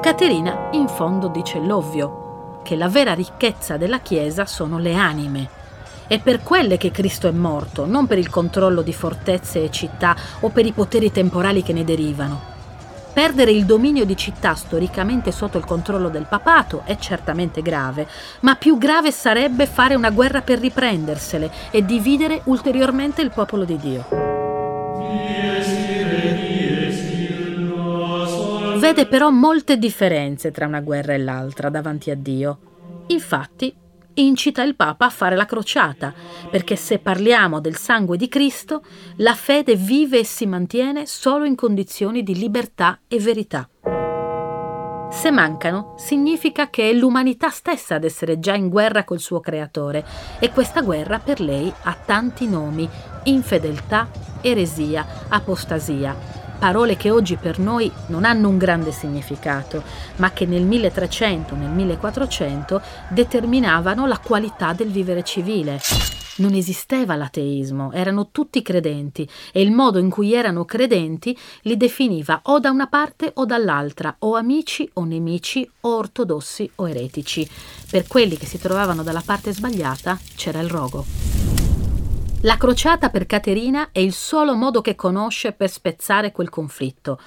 Caterina 0.00 0.68
in 0.72 0.88
fondo 0.88 1.28
dice 1.28 1.58
l'ovvio, 1.58 2.60
che 2.62 2.76
la 2.76 2.88
vera 2.88 3.14
ricchezza 3.14 3.76
della 3.76 4.00
Chiesa 4.00 4.46
sono 4.46 4.78
le 4.78 4.94
anime. 4.94 5.55
È 6.08 6.20
per 6.20 6.42
quelle 6.42 6.76
che 6.76 6.92
Cristo 6.92 7.26
è 7.26 7.32
morto, 7.32 7.84
non 7.84 8.06
per 8.06 8.18
il 8.18 8.30
controllo 8.30 8.82
di 8.82 8.92
fortezze 8.92 9.64
e 9.64 9.70
città 9.72 10.14
o 10.40 10.50
per 10.50 10.64
i 10.64 10.70
poteri 10.70 11.10
temporali 11.10 11.64
che 11.64 11.72
ne 11.72 11.82
derivano. 11.82 12.54
Perdere 13.12 13.50
il 13.50 13.64
dominio 13.64 14.04
di 14.04 14.16
città 14.16 14.54
storicamente 14.54 15.32
sotto 15.32 15.58
il 15.58 15.64
controllo 15.64 16.08
del 16.08 16.26
papato 16.28 16.82
è 16.84 16.96
certamente 16.96 17.60
grave, 17.60 18.06
ma 18.40 18.54
più 18.54 18.78
grave 18.78 19.10
sarebbe 19.10 19.66
fare 19.66 19.94
una 19.94 20.10
guerra 20.10 20.42
per 20.42 20.60
riprendersele 20.60 21.50
e 21.70 21.84
dividere 21.84 22.42
ulteriormente 22.44 23.22
il 23.22 23.30
popolo 23.30 23.64
di 23.64 23.76
Dio. 23.78 24.06
Vede 28.78 29.06
però 29.06 29.30
molte 29.30 29.76
differenze 29.78 30.52
tra 30.52 30.66
una 30.66 30.80
guerra 30.80 31.14
e 31.14 31.18
l'altra 31.18 31.70
davanti 31.70 32.10
a 32.12 32.14
Dio. 32.14 32.58
Infatti, 33.06 33.74
incita 34.16 34.62
il 34.62 34.76
Papa 34.76 35.06
a 35.06 35.10
fare 35.10 35.36
la 35.36 35.46
crociata, 35.46 36.12
perché 36.50 36.76
se 36.76 36.98
parliamo 36.98 37.60
del 37.60 37.76
sangue 37.76 38.16
di 38.16 38.28
Cristo, 38.28 38.82
la 39.16 39.34
fede 39.34 39.76
vive 39.76 40.20
e 40.20 40.24
si 40.24 40.46
mantiene 40.46 41.06
solo 41.06 41.44
in 41.44 41.54
condizioni 41.54 42.22
di 42.22 42.34
libertà 42.34 43.00
e 43.08 43.18
verità. 43.18 43.68
Se 45.10 45.30
mancano, 45.30 45.94
significa 45.96 46.68
che 46.68 46.90
è 46.90 46.92
l'umanità 46.92 47.48
stessa 47.48 47.94
ad 47.94 48.04
essere 48.04 48.38
già 48.38 48.54
in 48.54 48.68
guerra 48.68 49.04
col 49.04 49.20
suo 49.20 49.40
creatore 49.40 50.04
e 50.40 50.50
questa 50.50 50.82
guerra 50.82 51.18
per 51.18 51.40
lei 51.40 51.72
ha 51.82 51.94
tanti 51.94 52.46
nomi, 52.46 52.88
infedeltà, 53.24 54.10
eresia, 54.42 55.06
apostasia, 55.28 56.44
parole 56.56 56.96
che 56.96 57.10
oggi 57.10 57.36
per 57.36 57.58
noi 57.58 57.90
non 58.06 58.24
hanno 58.24 58.48
un 58.48 58.58
grande 58.58 58.92
significato, 58.92 59.82
ma 60.16 60.32
che 60.32 60.46
nel 60.46 60.64
1300, 60.64 61.54
nel 61.54 61.70
1400 61.70 62.80
determinavano 63.08 64.06
la 64.06 64.18
qualità 64.18 64.72
del 64.72 64.90
vivere 64.90 65.22
civile. 65.22 65.80
Non 66.38 66.52
esisteva 66.52 67.16
l'ateismo, 67.16 67.92
erano 67.92 68.28
tutti 68.30 68.60
credenti 68.60 69.26
e 69.52 69.62
il 69.62 69.72
modo 69.72 69.98
in 69.98 70.10
cui 70.10 70.34
erano 70.34 70.66
credenti 70.66 71.36
li 71.62 71.78
definiva 71.78 72.40
o 72.44 72.58
da 72.58 72.70
una 72.70 72.88
parte 72.88 73.30
o 73.36 73.46
dall'altra, 73.46 74.16
o 74.18 74.34
amici 74.34 74.88
o 74.94 75.04
nemici, 75.04 75.68
o 75.80 75.96
ortodossi 75.96 76.70
o 76.76 76.88
eretici. 76.88 77.48
Per 77.90 78.06
quelli 78.06 78.36
che 78.36 78.44
si 78.44 78.58
trovavano 78.58 79.02
dalla 79.02 79.22
parte 79.24 79.52
sbagliata 79.52 80.18
c'era 80.34 80.60
il 80.60 80.68
rogo. 80.68 81.65
La 82.46 82.56
crociata 82.58 83.10
per 83.10 83.26
Caterina 83.26 83.88
è 83.90 83.98
il 83.98 84.12
solo 84.12 84.54
modo 84.54 84.80
che 84.80 84.94
conosce 84.94 85.50
per 85.50 85.68
spezzare 85.68 86.30
quel 86.30 86.48
conflitto. 86.48 87.18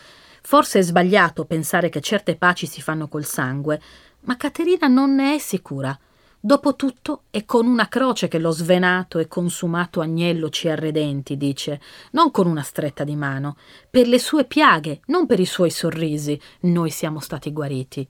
Forse 0.41 0.79
è 0.79 0.81
sbagliato 0.81 1.43
pensare 1.43 1.89
che 1.89 1.99
certe 1.99 2.37
paci 2.37 2.65
si 2.65 2.81
fanno 2.81 3.09
col 3.09 3.25
sangue, 3.25 3.81
ma 4.21 4.37
Caterina 4.37 4.87
non 4.87 5.15
ne 5.15 5.35
è 5.35 5.37
sicura. 5.37 5.97
Dopotutto 6.39 7.23
è 7.31 7.43
con 7.43 7.67
una 7.67 7.89
croce 7.89 8.29
che 8.29 8.39
lo 8.39 8.51
svenato 8.51 9.19
e 9.19 9.27
consumato 9.27 9.99
agnello 9.99 10.49
ci 10.49 10.69
arredenti, 10.69 11.35
dice, 11.35 11.81
non 12.11 12.31
con 12.31 12.47
una 12.47 12.63
stretta 12.63 13.03
di 13.03 13.17
mano. 13.17 13.57
Per 13.89 14.07
le 14.07 14.19
sue 14.19 14.45
piaghe, 14.45 15.01
non 15.07 15.25
per 15.25 15.41
i 15.41 15.45
suoi 15.45 15.69
sorrisi, 15.69 16.39
noi 16.61 16.91
siamo 16.91 17.19
stati 17.19 17.51
guariti. 17.51 18.09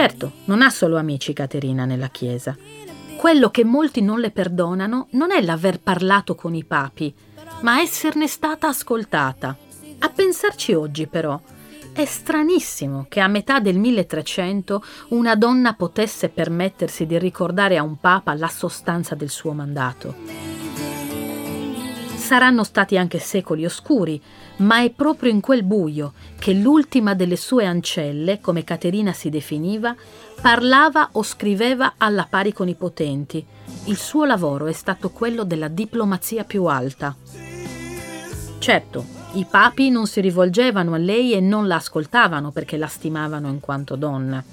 Certo, 0.00 0.32
non 0.46 0.62
ha 0.62 0.70
solo 0.70 0.96
amici 0.96 1.34
Caterina 1.34 1.84
nella 1.84 2.08
Chiesa. 2.08 2.56
Quello 3.18 3.50
che 3.50 3.64
molti 3.64 4.00
non 4.00 4.18
le 4.18 4.30
perdonano 4.30 5.08
non 5.10 5.30
è 5.30 5.42
l'aver 5.42 5.78
parlato 5.78 6.34
con 6.34 6.54
i 6.54 6.64
papi, 6.64 7.14
ma 7.60 7.82
esserne 7.82 8.26
stata 8.26 8.66
ascoltata. 8.68 9.54
A 9.98 10.08
pensarci 10.08 10.72
oggi, 10.72 11.06
però, 11.06 11.38
è 11.92 12.06
stranissimo 12.06 13.04
che 13.10 13.20
a 13.20 13.28
metà 13.28 13.60
del 13.60 13.76
1300 13.76 14.82
una 15.08 15.34
donna 15.34 15.74
potesse 15.74 16.30
permettersi 16.30 17.04
di 17.04 17.18
ricordare 17.18 17.76
a 17.76 17.82
un 17.82 17.98
papa 18.00 18.32
la 18.32 18.48
sostanza 18.48 19.14
del 19.14 19.28
suo 19.28 19.52
mandato. 19.52 20.49
Saranno 22.30 22.62
stati 22.62 22.96
anche 22.96 23.18
secoli 23.18 23.64
oscuri, 23.64 24.22
ma 24.58 24.84
è 24.84 24.90
proprio 24.90 25.32
in 25.32 25.40
quel 25.40 25.64
buio 25.64 26.12
che 26.38 26.52
l'ultima 26.52 27.12
delle 27.14 27.34
sue 27.34 27.66
ancelle, 27.66 28.40
come 28.40 28.62
Caterina 28.62 29.12
si 29.12 29.30
definiva, 29.30 29.96
parlava 30.40 31.08
o 31.14 31.24
scriveva 31.24 31.94
alla 31.96 32.28
pari 32.30 32.52
con 32.52 32.68
i 32.68 32.76
potenti. 32.76 33.44
Il 33.86 33.96
suo 33.96 34.26
lavoro 34.26 34.66
è 34.68 34.72
stato 34.72 35.10
quello 35.10 35.42
della 35.42 35.66
diplomazia 35.66 36.44
più 36.44 36.66
alta. 36.66 37.16
Certo, 38.60 39.04
i 39.32 39.44
papi 39.50 39.90
non 39.90 40.06
si 40.06 40.20
rivolgevano 40.20 40.94
a 40.94 40.98
lei 40.98 41.32
e 41.32 41.40
non 41.40 41.66
la 41.66 41.74
ascoltavano 41.74 42.52
perché 42.52 42.76
la 42.76 42.86
stimavano 42.86 43.48
in 43.48 43.58
quanto 43.58 43.96
donna. 43.96 44.44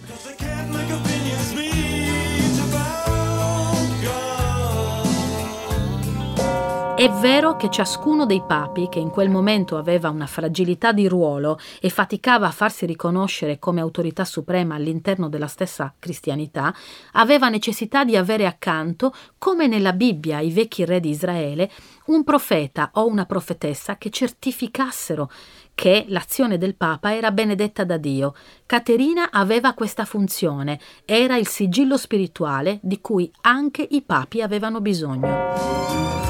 È 6.97 7.11
vero 7.11 7.55
che 7.57 7.69
ciascuno 7.69 8.25
dei 8.25 8.41
papi, 8.41 8.89
che 8.89 8.97
in 8.97 9.11
quel 9.11 9.29
momento 9.29 9.77
aveva 9.77 10.09
una 10.09 10.25
fragilità 10.25 10.91
di 10.91 11.07
ruolo 11.07 11.59
e 11.79 11.91
faticava 11.91 12.47
a 12.47 12.51
farsi 12.51 12.87
riconoscere 12.87 13.59
come 13.59 13.81
autorità 13.81 14.25
suprema 14.25 14.73
all'interno 14.73 15.29
della 15.29 15.45
stessa 15.45 15.93
cristianità, 15.99 16.73
aveva 17.11 17.49
necessità 17.49 18.03
di 18.03 18.17
avere 18.17 18.47
accanto, 18.47 19.13
come 19.37 19.67
nella 19.67 19.93
Bibbia 19.93 20.39
i 20.39 20.49
vecchi 20.49 20.85
re 20.85 20.99
di 20.99 21.11
Israele, 21.11 21.69
un 22.07 22.23
profeta 22.23 22.89
o 22.93 23.05
una 23.05 23.27
profetessa 23.27 23.97
che 23.97 24.09
certificassero 24.09 25.29
che 25.75 26.05
l'azione 26.07 26.57
del 26.57 26.73
Papa 26.73 27.13
era 27.15 27.29
benedetta 27.29 27.83
da 27.83 27.97
Dio. 27.97 28.33
Caterina 28.65 29.29
aveva 29.29 29.75
questa 29.75 30.03
funzione, 30.03 30.79
era 31.05 31.37
il 31.37 31.47
sigillo 31.47 31.95
spirituale 31.95 32.79
di 32.81 32.99
cui 33.01 33.31
anche 33.41 33.87
i 33.87 34.01
papi 34.01 34.41
avevano 34.41 34.81
bisogno. 34.81 36.26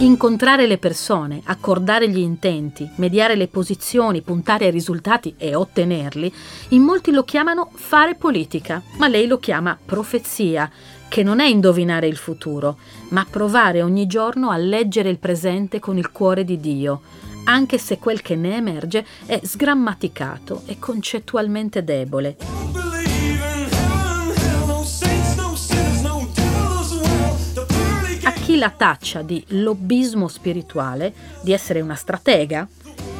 Incontrare 0.00 0.66
le 0.66 0.78
persone, 0.78 1.42
accordare 1.44 2.08
gli 2.08 2.20
intenti, 2.20 2.88
mediare 2.94 3.34
le 3.34 3.48
posizioni, 3.48 4.22
puntare 4.22 4.64
ai 4.64 4.70
risultati 4.70 5.34
e 5.36 5.54
ottenerli, 5.54 6.32
in 6.68 6.80
molti 6.80 7.10
lo 7.10 7.22
chiamano 7.22 7.68
fare 7.74 8.14
politica, 8.14 8.82
ma 8.96 9.08
lei 9.08 9.26
lo 9.26 9.38
chiama 9.38 9.78
profezia, 9.84 10.70
che 11.06 11.22
non 11.22 11.38
è 11.38 11.44
indovinare 11.44 12.06
il 12.06 12.16
futuro, 12.16 12.78
ma 13.10 13.26
provare 13.28 13.82
ogni 13.82 14.06
giorno 14.06 14.48
a 14.48 14.56
leggere 14.56 15.10
il 15.10 15.18
presente 15.18 15.80
con 15.80 15.98
il 15.98 16.10
cuore 16.12 16.44
di 16.44 16.58
Dio, 16.58 17.02
anche 17.44 17.76
se 17.76 17.98
quel 17.98 18.22
che 18.22 18.36
ne 18.36 18.56
emerge 18.56 19.04
è 19.26 19.38
sgrammaticato 19.42 20.62
e 20.64 20.78
concettualmente 20.78 21.84
debole. 21.84 22.99
Chi 28.50 28.58
la 28.58 28.70
taccia 28.70 29.22
di 29.22 29.44
lobbismo 29.50 30.26
spirituale, 30.26 31.14
di 31.40 31.52
essere 31.52 31.80
una 31.80 31.94
stratega, 31.94 32.66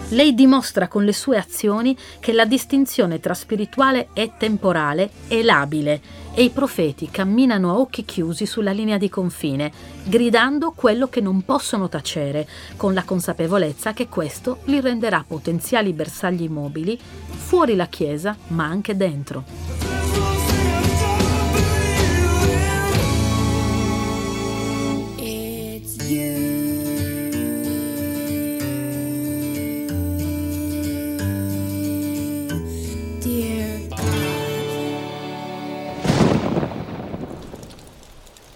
lei 0.08 0.34
dimostra 0.34 0.88
con 0.88 1.04
le 1.04 1.12
sue 1.12 1.36
azioni 1.36 1.96
che 2.18 2.32
la 2.32 2.44
distinzione 2.44 3.20
tra 3.20 3.32
spirituale 3.32 4.08
e 4.12 4.32
temporale 4.36 5.08
è 5.28 5.40
labile 5.42 6.00
e 6.34 6.42
i 6.42 6.50
profeti 6.50 7.10
camminano 7.12 7.70
a 7.70 7.78
occhi 7.78 8.04
chiusi 8.04 8.44
sulla 8.44 8.72
linea 8.72 8.98
di 8.98 9.08
confine, 9.08 9.70
gridando 10.02 10.72
quello 10.72 11.06
che 11.06 11.20
non 11.20 11.44
possono 11.44 11.88
tacere, 11.88 12.48
con 12.76 12.92
la 12.92 13.04
consapevolezza 13.04 13.92
che 13.92 14.08
questo 14.08 14.62
li 14.64 14.80
renderà 14.80 15.24
potenziali 15.24 15.92
bersagli 15.92 16.48
mobili 16.48 16.98
fuori 16.98 17.76
la 17.76 17.86
Chiesa, 17.86 18.36
ma 18.48 18.64
anche 18.64 18.96
dentro. 18.96 19.79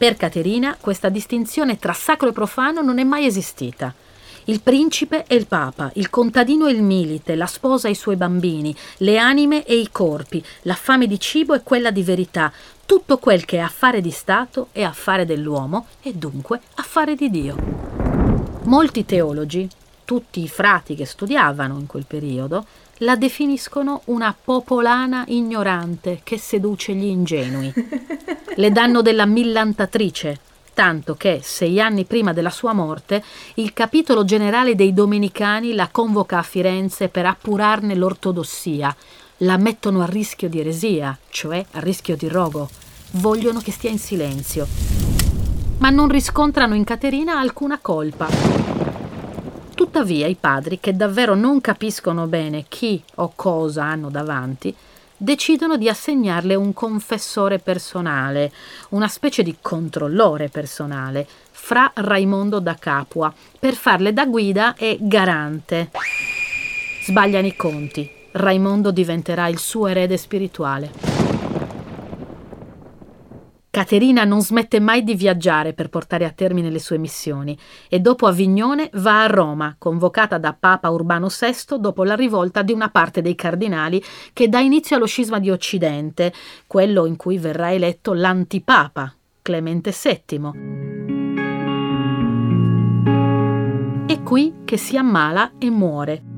Per 0.05 0.19
Caterina 0.19 0.77
questa 0.79 1.09
distinzione 1.09 1.79
tra 1.79 1.95
sacro 1.95 2.29
e 2.29 2.33
profano 2.33 2.83
non 2.83 2.99
è 2.99 3.05
mai 3.05 3.25
esistita. 3.25 3.95
Il 4.45 4.61
principe 4.61 5.25
e 5.27 5.35
il 5.35 5.47
papa, 5.47 5.91
il 5.95 6.11
contadino 6.11 6.67
e 6.67 6.73
il 6.73 6.83
milite, 6.83 7.35
la 7.35 7.47
sposa 7.47 7.89
e 7.89 7.93
i 7.93 7.95
suoi 7.95 8.17
bambini, 8.17 8.77
le 8.99 9.17
anime 9.17 9.65
e 9.65 9.77
i 9.79 9.89
corpi, 9.91 10.45
la 10.65 10.75
fame 10.75 11.07
di 11.07 11.19
cibo 11.19 11.55
e 11.55 11.63
quella 11.63 11.91
di 11.91 12.03
verità, 12.03 12.53
tutto 12.85 13.17
quel 13.17 13.47
che 13.47 13.57
è 13.57 13.61
affare 13.61 14.03
di 14.03 14.11
Stato 14.11 14.69
è 14.73 14.83
affare 14.83 15.25
dell'uomo 15.25 15.87
e 16.03 16.13
dunque 16.13 16.61
affare 16.75 17.15
di 17.15 17.31
Dio. 17.31 17.57
Molti 18.65 19.07
teologi, 19.07 19.67
tutti 20.05 20.43
i 20.43 20.49
frati 20.49 20.95
che 20.97 21.07
studiavano 21.07 21.79
in 21.79 21.87
quel 21.87 22.05
periodo, 22.07 22.67
la 22.99 23.17
definiscono 23.17 24.03
una 24.07 24.35
popolana 24.35 25.25
ignorante 25.29 26.21
che 26.23 26.39
seduce 26.39 26.95
gli 26.95 27.05
ingenui. 27.05 27.73
Le 28.57 28.71
danno 28.71 29.03
della 29.03 29.27
millantatrice, 29.27 30.39
tanto 30.75 31.15
che 31.15 31.41
sei 31.43 31.81
anni 31.81 32.05
prima 32.05 32.33
della 32.33 32.51
sua 32.51 32.73
morte 32.73 33.23
il 33.55 33.73
capitolo 33.73 34.25
generale 34.25 34.75
dei 34.75 34.93
Domenicani 34.93 35.75
la 35.75 35.89
convoca 35.91 36.39
a 36.39 36.43
Firenze 36.43 37.09
per 37.09 37.27
appurarne 37.27 37.95
l'ortodossia. 37.95 38.95
La 39.39 39.57
mettono 39.57 40.03
a 40.03 40.07
rischio 40.07 40.49
di 40.49 40.61
eresia, 40.61 41.17
cioè 41.31 41.65
a 41.73 41.81
rischio 41.81 42.17
di 42.17 42.29
rogo. 42.29 42.69
Vogliono 43.13 43.61
che 43.61 43.73
stia 43.73 43.91
in 43.91 43.99
silenzio. 43.99 44.67
Ma 45.79 45.91
non 45.91 46.09
riscontrano 46.09 46.75
in 46.75 46.85
Caterina 46.85 47.39
alcuna 47.39 47.79
colpa. 47.81 48.74
Tuttavia 49.75 50.29
i 50.29 50.37
padri, 50.39 50.79
che 50.79 50.95
davvero 50.95 51.35
non 51.35 51.61
capiscono 51.61 52.27
bene 52.27 52.65
chi 52.69 53.03
o 53.17 53.33
cosa 53.35 53.83
hanno 53.85 54.09
davanti, 54.09 54.75
decidono 55.17 55.77
di 55.77 55.89
assegnarle 55.89 56.55
un 56.55 56.73
confessore 56.73 57.59
personale, 57.59 58.53
una 58.91 59.09
specie 59.09 59.43
di 59.43 59.57
controllore 59.61 60.49
personale, 60.49 61.27
fra 61.51 61.91
Raimondo 61.95 62.61
da 62.61 62.77
Capua, 62.77 63.35
per 63.59 63.75
farle 63.75 64.13
da 64.13 64.27
guida 64.27 64.75
e 64.77 64.97
garante. 65.01 65.91
Sbagliano 67.03 67.47
i 67.47 67.57
conti. 67.57 68.09
Raimondo 68.33 68.93
diventerà 68.93 69.49
il 69.49 69.59
suo 69.59 69.89
erede 69.89 70.17
spirituale. 70.17 71.24
Caterina 73.75 74.23
non 74.23 74.41
smette 74.41 74.79
mai 74.79 75.03
di 75.03 75.17
viaggiare 75.17 75.73
per 75.73 75.89
portare 75.89 76.25
a 76.25 76.31
termine 76.31 76.71
le 76.71 76.79
sue 76.79 76.97
missioni 76.97 77.59
e 77.89 77.99
dopo 77.99 78.29
Avignone 78.29 78.89
va 78.93 79.25
a 79.25 79.27
Roma, 79.27 79.75
convocata 79.77 80.39
da 80.39 80.57
Papa 80.57 80.89
Urbano 80.91 81.27
VI 81.27 81.81
dopo 81.81 82.05
la 82.05 82.15
rivolta 82.15 82.63
di 82.63 82.71
una 82.73 82.89
parte 82.91 83.21
dei 83.21 83.35
cardinali 83.35 84.01
che 84.33 84.49
dà 84.49 84.61
inizio 84.61 84.95
allo 84.95 85.07
scisma 85.07 85.41
di 85.41 85.51
Occidente, 85.51 86.33
quello 86.69 87.05
in 87.05 87.17
cui 87.17 87.37
verrà 87.37 87.73
eletto 87.73 88.13
l'antipapa, 88.13 89.13
Clemente 89.43 89.91
VII. 89.91 90.51
È 94.07 94.23
qui 94.23 94.55
che 94.65 94.77
si 94.77 94.97
ammala 94.97 95.55
e 95.59 95.69
muore 95.69 96.34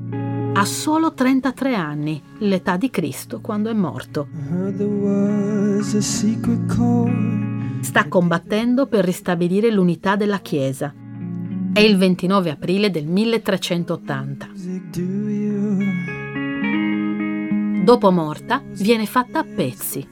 ha 0.57 0.65
solo 0.65 1.13
33 1.13 1.75
anni, 1.75 2.19
l'età 2.39 2.77
di 2.77 2.89
Cristo 2.89 3.41
quando 3.41 3.69
è 3.69 3.73
morto. 3.73 4.27
Sta 7.81 8.07
combattendo 8.07 8.87
per 8.87 9.05
ristabilire 9.05 9.69
l'unità 9.69 10.15
della 10.15 10.39
Chiesa. 10.39 10.91
È 11.71 11.79
il 11.79 11.95
29 11.95 12.49
aprile 12.49 12.89
del 12.89 13.05
1380. 13.05 14.49
Dopo 17.83 18.11
morta, 18.11 18.63
viene 18.71 19.05
fatta 19.05 19.39
a 19.39 19.45
pezzi. 19.45 20.07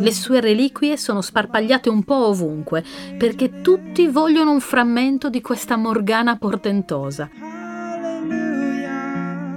Le 0.00 0.12
sue 0.12 0.40
reliquie 0.40 0.96
sono 0.96 1.20
sparpagliate 1.20 1.88
un 1.88 2.02
po' 2.02 2.26
ovunque 2.26 2.82
perché 3.16 3.60
tutti 3.60 4.08
vogliono 4.08 4.50
un 4.50 4.60
frammento 4.60 5.30
di 5.30 5.40
questa 5.40 5.76
Morgana 5.76 6.36
portentosa. 6.36 7.30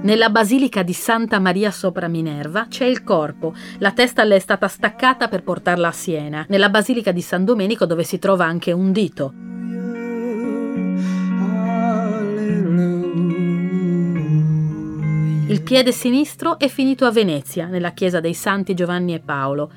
Nella 0.08 0.30
basilica 0.30 0.82
di 0.82 0.94
Santa 0.94 1.38
Maria 1.38 1.70
sopra 1.70 2.08
Minerva 2.08 2.64
c'è 2.66 2.86
il 2.86 3.04
corpo, 3.04 3.52
la 3.76 3.92
testa 3.92 4.24
le 4.24 4.36
è 4.36 4.38
stata 4.38 4.66
staccata 4.66 5.28
per 5.28 5.42
portarla 5.42 5.88
a 5.88 5.92
Siena, 5.92 6.46
nella 6.48 6.70
basilica 6.70 7.12
di 7.12 7.20
San 7.20 7.44
Domenico 7.44 7.84
dove 7.84 8.04
si 8.04 8.18
trova 8.18 8.46
anche 8.46 8.72
un 8.72 8.90
dito. 8.90 9.57
Il 15.48 15.62
piede 15.62 15.92
sinistro 15.92 16.58
è 16.58 16.68
finito 16.68 17.06
a 17.06 17.10
Venezia, 17.10 17.68
nella 17.68 17.92
chiesa 17.92 18.20
dei 18.20 18.34
Santi 18.34 18.74
Giovanni 18.74 19.14
e 19.14 19.20
Paolo. 19.20 19.70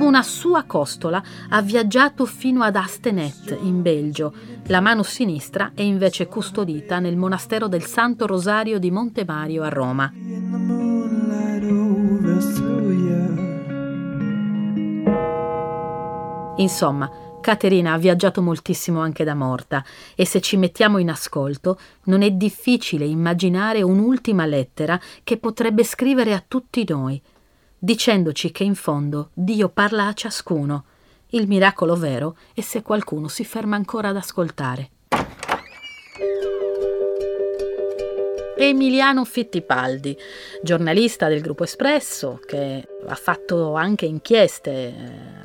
Una 0.00 0.20
sua 0.24 0.64
costola 0.64 1.22
ha 1.48 1.62
viaggiato 1.62 2.26
fino 2.26 2.64
ad 2.64 2.74
Astenet, 2.74 3.56
in 3.62 3.82
Belgio. 3.82 4.34
La 4.66 4.80
mano 4.80 5.04
sinistra 5.04 5.70
è 5.76 5.82
invece 5.82 6.26
custodita 6.26 6.98
nel 6.98 7.16
monastero 7.16 7.68
del 7.68 7.84
Santo 7.84 8.26
Rosario 8.26 8.80
di 8.80 8.90
Monte 8.90 9.24
Mario 9.24 9.62
a 9.62 9.68
Roma. 9.68 10.12
Insomma, 16.56 17.10
Caterina 17.42 17.92
ha 17.92 17.98
viaggiato 17.98 18.40
moltissimo 18.40 19.00
anche 19.00 19.24
da 19.24 19.34
morta 19.34 19.84
e 20.14 20.24
se 20.24 20.40
ci 20.40 20.56
mettiamo 20.56 20.96
in 20.96 21.10
ascolto 21.10 21.78
non 22.04 22.22
è 22.22 22.30
difficile 22.30 23.04
immaginare 23.04 23.82
un'ultima 23.82 24.46
lettera 24.46 24.98
che 25.22 25.36
potrebbe 25.36 25.84
scrivere 25.84 26.32
a 26.32 26.42
tutti 26.48 26.86
noi 26.88 27.20
dicendoci 27.84 28.52
che 28.52 28.62
in 28.62 28.76
fondo 28.76 29.30
Dio 29.32 29.68
parla 29.68 30.06
a 30.06 30.12
ciascuno. 30.12 30.84
Il 31.30 31.48
miracolo 31.48 31.96
vero 31.96 32.36
è 32.54 32.60
se 32.60 32.80
qualcuno 32.80 33.26
si 33.26 33.44
ferma 33.44 33.74
ancora 33.74 34.10
ad 34.10 34.16
ascoltare. 34.16 34.90
Emiliano 38.64 39.24
Fittipaldi, 39.24 40.16
giornalista 40.62 41.26
del 41.26 41.40
Gruppo 41.40 41.64
Espresso, 41.64 42.40
che 42.46 42.86
ha 43.04 43.14
fatto 43.16 43.74
anche 43.74 44.06
inchieste 44.06 44.70
eh, 44.70 44.94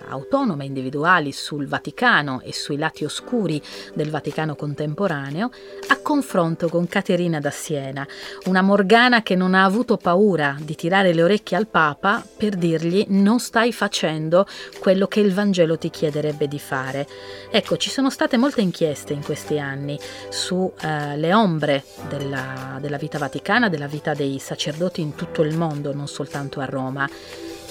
autonome, 0.09 0.65
individuali 0.65 1.31
sul 1.31 1.67
Vaticano 1.67 2.41
e 2.41 2.53
sui 2.53 2.77
lati 2.77 3.03
oscuri 3.03 3.59
del 3.95 4.11
Vaticano 4.11 4.55
contemporaneo, 4.55 5.49
a 5.87 5.97
confronto 5.99 6.69
con 6.69 6.87
Caterina 6.87 7.39
da 7.39 7.49
Siena, 7.49 8.07
una 8.45 8.61
Morgana 8.61 9.23
che 9.23 9.35
non 9.35 9.55
ha 9.55 9.63
avuto 9.63 9.97
paura 9.97 10.55
di 10.59 10.75
tirare 10.75 11.13
le 11.13 11.23
orecchie 11.23 11.57
al 11.57 11.67
Papa 11.67 12.23
per 12.37 12.55
dirgli 12.55 13.05
non 13.09 13.39
stai 13.39 13.73
facendo 13.73 14.45
quello 14.79 15.07
che 15.07 15.21
il 15.21 15.33
Vangelo 15.33 15.77
ti 15.77 15.89
chiederebbe 15.89 16.47
di 16.47 16.59
fare. 16.59 17.07
Ecco, 17.49 17.77
ci 17.77 17.89
sono 17.89 18.09
state 18.09 18.37
molte 18.37 18.61
inchieste 18.61 19.13
in 19.13 19.23
questi 19.23 19.59
anni 19.59 19.99
sulle 20.29 21.27
eh, 21.27 21.33
ombre 21.33 21.83
della, 22.07 22.77
della 22.79 22.97
vita 22.97 23.06
vaticana, 23.15 23.69
della 23.69 23.87
vita 23.87 24.13
dei 24.13 24.39
sacerdoti 24.39 24.99
in 24.99 25.15
tutto 25.15 25.41
il 25.43 25.55
mondo, 25.55 25.93
non 25.93 26.07
soltanto 26.07 26.59
a 26.59 26.65
Roma. 26.65 27.07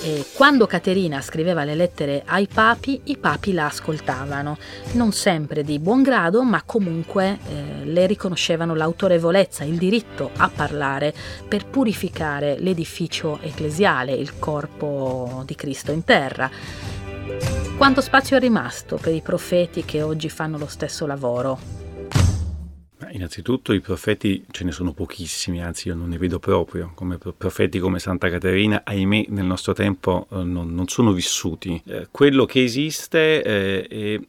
E 0.03 0.27
quando 0.35 0.67
Caterina 0.67 1.21
scriveva 1.23 1.65
le 1.65 1.75
lettere 1.75 2.23
ai 2.27 2.47
papi, 2.47 3.01
i 3.05 3.17
papi 3.17 3.53
la 3.53 3.67
ascoltavano, 3.67 4.59
non 4.93 5.13
sempre 5.13 5.63
di 5.63 5.79
buon 5.79 6.03
grado, 6.03 6.43
ma 6.43 6.63
comunque 6.65 7.39
eh, 7.49 7.85
le 7.85 8.07
riconoscevano 8.07 8.75
l'autorevolezza, 8.75 9.65
il 9.65 9.79
diritto 9.79 10.31
a 10.37 10.51
parlare 10.55 11.15
per 11.49 11.67
purificare 11.67 12.57
l'edificio 12.59 13.39
ecclesiale, 13.41 14.13
il 14.13 14.39
corpo 14.39 15.43
di 15.47 15.55
Cristo 15.55 15.93
in 15.93 16.05
terra. 16.05 16.51
Quanto 17.77 18.01
spazio 18.01 18.37
è 18.37 18.41
rimasto 18.41 18.97
per 18.97 19.15
i 19.15 19.21
profeti 19.21 19.85
che 19.85 20.03
oggi 20.03 20.29
fanno 20.29 20.59
lo 20.59 20.67
stesso 20.67 21.07
lavoro? 21.07 21.86
Innanzitutto 23.11 23.73
i 23.73 23.81
profeti 23.81 24.45
ce 24.51 24.65
ne 24.65 24.73
sono 24.73 24.93
pochissimi, 24.93 25.63
anzi 25.63 25.89
io 25.89 25.95
non 25.95 26.09
ne 26.09 26.19
vedo 26.19 26.39
proprio, 26.39 26.93
come 26.95 27.19
profeti 27.19 27.79
come 27.79 27.99
Santa 27.99 28.29
Caterina, 28.29 28.83
ahimè 28.85 29.27
nel 29.29 29.45
nostro 29.45 29.73
tempo 29.73 30.27
eh, 30.31 30.43
non, 30.43 30.75
non, 30.75 30.89
sono 30.89 31.13
vissuti. 31.13 31.81
Eh, 31.87 32.09
quello 32.11 32.45
che 32.45 32.63
esiste 32.63 33.43
eh, 33.43 33.87
è 33.87 34.21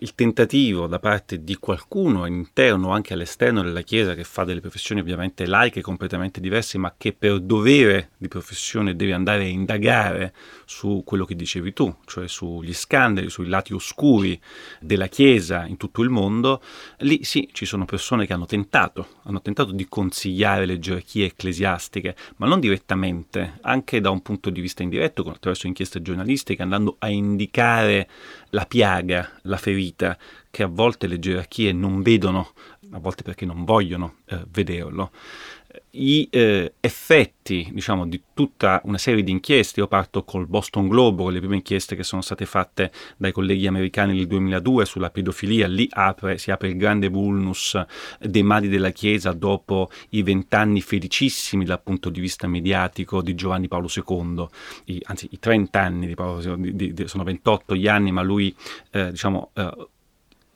il 0.00 0.12
tentativo 0.14 0.86
da 0.86 0.98
parte 0.98 1.42
di 1.42 1.56
qualcuno 1.56 2.24
all'interno 2.24 2.88
o 2.88 2.90
anche 2.90 3.14
all'esterno 3.14 3.62
della 3.62 3.82
Chiesa 3.82 4.14
che 4.14 4.24
fa 4.24 4.44
delle 4.44 4.60
professioni 4.60 5.00
ovviamente 5.00 5.46
laiche 5.46 5.80
completamente 5.80 6.40
diverse, 6.40 6.78
ma 6.78 6.94
che 6.96 7.12
per 7.12 7.40
dovere 7.40 8.10
di 8.16 8.28
professione 8.28 8.96
deve 8.96 9.12
andare 9.12 9.44
a 9.44 9.48
indagare 9.48 10.32
su 10.66 11.02
quello 11.04 11.24
che 11.24 11.36
dicevi 11.36 11.72
tu, 11.72 11.94
cioè 12.06 12.28
sugli 12.28 12.72
scandali, 12.72 13.30
sui 13.30 13.48
lati 13.48 13.72
oscuri 13.72 14.40
della 14.80 15.06
Chiesa 15.06 15.66
in 15.66 15.76
tutto 15.76 16.02
il 16.02 16.10
mondo, 16.10 16.62
lì 16.98 17.24
sì 17.24 17.48
ci 17.52 17.66
sono 17.66 17.84
persone 17.84 18.26
che 18.26 18.32
hanno 18.32 18.46
tentato, 18.46 19.08
hanno 19.24 19.40
tentato 19.40 19.72
di 19.72 19.86
consigliare 19.88 20.66
le 20.66 20.78
gerarchie 20.78 21.26
ecclesiastiche, 21.26 22.16
ma 22.36 22.46
non 22.46 22.60
direttamente, 22.60 23.58
anche 23.62 24.00
da 24.00 24.10
un 24.10 24.22
punto 24.22 24.50
di 24.50 24.60
vista 24.60 24.82
indiretto, 24.82 25.22
attraverso 25.22 25.66
inchieste 25.66 26.02
giornalistiche, 26.02 26.62
andando 26.62 26.96
a 26.98 27.08
indicare 27.08 28.08
la 28.50 28.64
piaga, 28.66 29.38
la 29.42 29.56
ferita, 29.56 30.16
che 30.50 30.62
a 30.62 30.68
volte 30.68 31.06
le 31.06 31.18
gerarchie 31.18 31.72
non 31.72 32.02
vedono, 32.02 32.52
a 32.92 32.98
volte 32.98 33.22
perché 33.22 33.44
non 33.44 33.64
vogliono 33.64 34.16
eh, 34.26 34.44
vederlo 34.48 35.10
i 35.90 36.28
eh, 36.30 36.74
effetti 36.80 37.68
diciamo, 37.72 38.06
di 38.06 38.20
tutta 38.34 38.80
una 38.84 38.98
serie 38.98 39.22
di 39.22 39.30
inchieste. 39.30 39.80
Io 39.80 39.86
parto 39.86 40.24
col 40.24 40.46
Boston 40.46 40.88
Globe, 40.88 41.22
con 41.22 41.32
le 41.32 41.38
prime 41.38 41.56
inchieste 41.56 41.96
che 41.96 42.02
sono 42.02 42.22
state 42.22 42.46
fatte 42.46 42.92
dai 43.16 43.32
colleghi 43.32 43.66
americani 43.66 44.14
nel 44.14 44.26
2002 44.26 44.84
sulla 44.84 45.10
pedofilia. 45.10 45.66
Lì 45.66 45.88
apre, 45.90 46.38
si 46.38 46.50
apre 46.50 46.68
il 46.68 46.76
grande 46.76 47.08
vulnus 47.08 47.80
dei 48.18 48.42
mali 48.42 48.68
della 48.68 48.90
Chiesa 48.90 49.32
dopo 49.32 49.90
i 50.10 50.22
vent'anni 50.22 50.80
felicissimi 50.80 51.64
dal 51.64 51.82
punto 51.82 52.10
di 52.10 52.20
vista 52.20 52.46
mediatico 52.46 53.22
di 53.22 53.34
Giovanni 53.34 53.68
Paolo 53.68 53.88
II, 53.94 54.46
I, 54.84 55.00
anzi 55.04 55.28
i 55.30 55.38
30 55.38 55.80
anni 55.80 56.06
di 56.06 56.14
Paolo 56.14 56.56
di, 56.56 56.74
di, 56.74 56.92
di, 56.92 57.08
sono 57.08 57.24
28 57.24 57.74
gli 57.74 57.86
anni, 57.86 58.12
ma 58.12 58.22
lui 58.22 58.54
eh, 58.90 59.10
diciamo, 59.10 59.50
eh, 59.54 59.88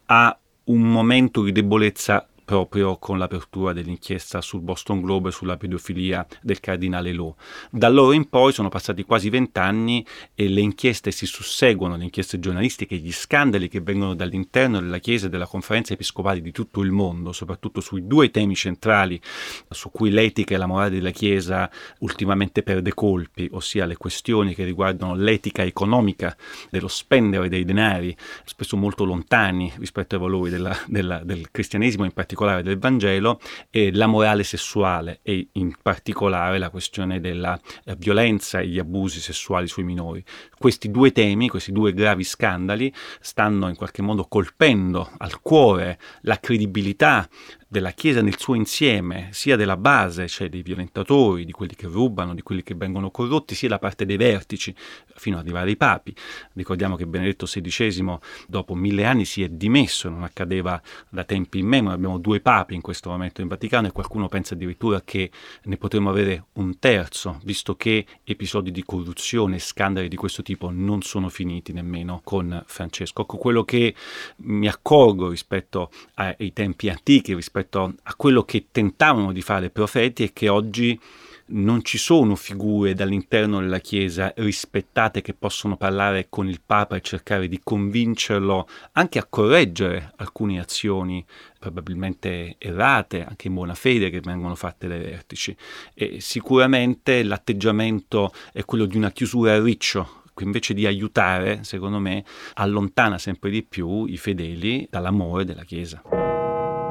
ha 0.07 0.38
un 0.64 0.81
momento 0.81 1.42
di 1.42 1.52
debolezza 1.52 2.26
proprio 2.49 2.97
con 2.97 3.19
l'apertura 3.19 3.75
dell'inchiesta 3.75 4.41
sul 4.41 4.63
Boston 4.63 5.03
Globe 5.03 5.31
sulla 5.31 5.59
pedofilia 5.59 6.27
del 6.41 6.61
cardinale 6.61 7.13
Lowe. 7.13 7.35
Da 7.71 7.89
allora 7.89 8.15
in 8.15 8.31
poi 8.31 8.55
sono 8.55 8.71
passati 8.71 9.05
quasi 9.05 9.29
vent'anni 9.29 10.03
e 10.35 10.49
le 10.49 10.63
inchieste 10.63 11.11
si 11.11 11.27
susseguono, 11.27 11.99
le 11.99 12.05
inchieste 12.05 12.41
giornalistiche, 12.41 12.97
gli 12.97 13.13
scandali 13.13 13.69
che 13.69 13.83
vengono 13.83 14.15
dall'interno 14.15 14.81
della 14.81 14.97
Chiesa 14.97 15.27
e 15.27 15.29
della 15.29 15.47
conferenza 15.47 15.93
episcopale 15.93 16.41
di 16.41 16.51
tutto 16.51 16.81
il 16.81 16.91
mondo, 16.91 17.33
soprattutto 17.33 17.83
sui 17.83 18.07
due 18.07 18.31
temi 18.31 18.55
centrali 18.55 19.21
su 19.69 19.91
cui 19.91 20.09
l'etica 20.09 20.55
e 20.55 20.57
la 20.57 20.65
morale 20.65 20.89
della 20.89 21.11
Chiesa 21.11 21.71
ultimamente 21.99 22.63
perde 22.63 22.95
colpi, 22.95 23.47
ossia 23.53 23.85
le 23.85 23.99
questioni 23.99 24.55
che 24.55 24.65
riguardano 24.65 25.15
l'etica 25.15 25.65
economica 25.65 26.35
dello 26.71 26.89
spendere 26.89 27.51
dei 27.51 27.67
denari, 27.67 28.17
spesso 28.47 28.75
molto 28.79 29.05
lontani 29.05 29.71
rispetto 29.77 30.15
ai 30.15 30.21
valori 30.23 30.49
della, 30.49 30.75
della, 30.87 31.23
del 31.23 31.51
cristianesimo, 31.51 32.05
in 32.05 32.13
particolare 32.13 32.37
particolare 32.38 32.62
del 32.62 32.79
Vangelo 32.79 33.40
e 33.68 33.92
la 33.92 34.07
morale 34.07 34.44
sessuale 34.44 35.18
e 35.22 35.48
in 35.53 35.74
particolare 35.83 36.59
la 36.59 36.70
questione 36.70 37.20
della 37.20 37.59
eh, 37.85 37.96
violenza 37.96 38.61
e 38.61 38.68
gli 38.68 38.79
abusi 38.79 39.20
sessuali 39.20 39.66
sui 39.66 39.83
minori. 39.83 40.22
Questi 40.57 40.90
due 40.90 41.11
temi, 41.11 41.48
questi 41.48 41.72
due 41.72 41.92
gravi 41.92 42.22
scandali 42.22 42.92
stanno 43.20 43.68
in 43.68 43.74
qualche 43.74 44.03
modo 44.03 44.27
colpendo 44.27 45.11
al 45.18 45.40
cuore 45.40 45.98
la 46.22 46.38
credibilità 46.38 47.29
della 47.70 47.90
Chiesa 47.90 48.22
nel 48.22 48.38
suo 48.38 48.55
insieme, 48.55 49.29
sia 49.33 49.55
della 49.55 49.77
base, 49.77 50.27
cioè 50.27 50.48
dei 50.48 50.62
violentatori, 50.62 51.44
di 51.44 51.53
quelli 51.53 51.74
che 51.74 51.87
rubano, 51.87 52.35
di 52.35 52.40
quelli 52.40 52.62
che 52.62 52.74
vengono 52.74 53.11
corrotti, 53.11 53.55
sia 53.55 53.68
da 53.68 53.79
parte 53.79 54.07
dei 54.07 54.16
vertici, 54.16 54.74
fino 55.14 55.37
ad 55.37 55.42
arrivare 55.42 55.68
ai 55.68 55.77
papi. 55.77 56.14
Ricordiamo 56.55 56.96
che 56.96 57.07
Benedetto 57.07 57.44
XVI, 57.44 58.18
dopo 58.46 58.74
mille 58.74 59.05
anni, 59.05 59.27
si 59.27 59.42
è 59.42 59.48
dimesso, 59.51 60.09
non 60.09 60.22
accadeva 60.22 60.81
da 61.11 61.24
tempi 61.24 61.59
immemori, 61.59 61.94
abbiamo 61.94 62.18
due 62.29 62.41
papi 62.41 62.75
in 62.75 62.83
questo 62.83 63.09
momento 63.09 63.41
in 63.41 63.49
Vaticano 63.49 63.87
e 63.87 63.91
qualcuno 63.91 64.29
pensa 64.29 64.53
addirittura 64.53 65.01
che 65.03 65.31
ne 65.62 65.77
potremmo 65.79 66.11
avere 66.11 66.45
un 66.55 66.79
terzo, 66.79 67.41
visto 67.43 67.75
che 67.75 68.05
episodi 68.23 68.71
di 68.71 68.85
corruzione 68.85 69.57
e 69.57 69.61
scandali 69.61 70.09
di 70.09 70.17
questo 70.17 70.43
tipo 70.43 70.69
non 70.71 71.01
sono 71.01 71.31
finiti 71.31 71.73
nemmeno 71.73 72.21
con 72.23 72.62
Francesco. 72.67 73.23
Ecco, 73.23 73.38
quello 73.38 73.64
che 73.64 73.95
mi 74.38 74.69
accorgo 74.69 75.31
rispetto 75.31 75.91
ai 76.17 76.53
tempi 76.53 76.91
antichi, 76.91 77.35
rispetto 77.35 77.95
a 78.03 78.14
quello 78.14 78.43
che 78.43 78.67
tentavano 78.71 79.33
di 79.33 79.41
fare 79.41 79.67
i 79.67 79.71
profeti 79.71 80.25
e 80.25 80.33
che 80.35 80.51
oggi 80.51 81.01
non 81.49 81.83
ci 81.83 81.99
sono 81.99 82.35
figure 82.35 82.95
dall'interno 82.95 83.61
della 83.61 83.79
Chiesa 83.79 84.33
rispettate 84.37 85.23
che 85.23 85.35
possono 85.35 85.77
parlare 85.77 86.27
con 86.29 86.49
il 86.49 86.61
Papa 86.65 86.97
e 86.97 87.01
cercare 87.01 87.49
di 87.49 87.61
convincerlo 87.63 88.69
anche 88.93 89.19
a 89.19 89.27
correggere 89.29 90.13
alcune 90.17 90.61
azioni 90.61 91.25
probabilmente 91.59 92.57
errate, 92.59 93.25
anche 93.25 93.49
in 93.49 93.55
buona 93.55 93.75
fede, 93.75 94.11
che 94.11 94.21
vengono 94.21 94.55
fatte 94.55 94.87
dai 94.87 95.01
vertici. 95.01 95.57
E 95.95 96.21
sicuramente 96.21 97.23
l'atteggiamento 97.23 98.33
è 98.53 98.65
quello 98.65 98.85
di 98.85 98.97
una 98.97 99.11
chiusura 99.11 99.55
a 99.55 99.63
riccio, 99.63 100.23
invece 100.41 100.75
di 100.75 100.87
aiutare, 100.87 101.65
secondo 101.65 101.99
me, 101.99 102.25
allontana 102.55 103.19
sempre 103.19 103.51
di 103.51 103.63
più 103.63 104.05
i 104.05 104.17
fedeli 104.17 104.87
dall'amore 104.91 105.45
della 105.45 105.65
Chiesa. 105.65 106.28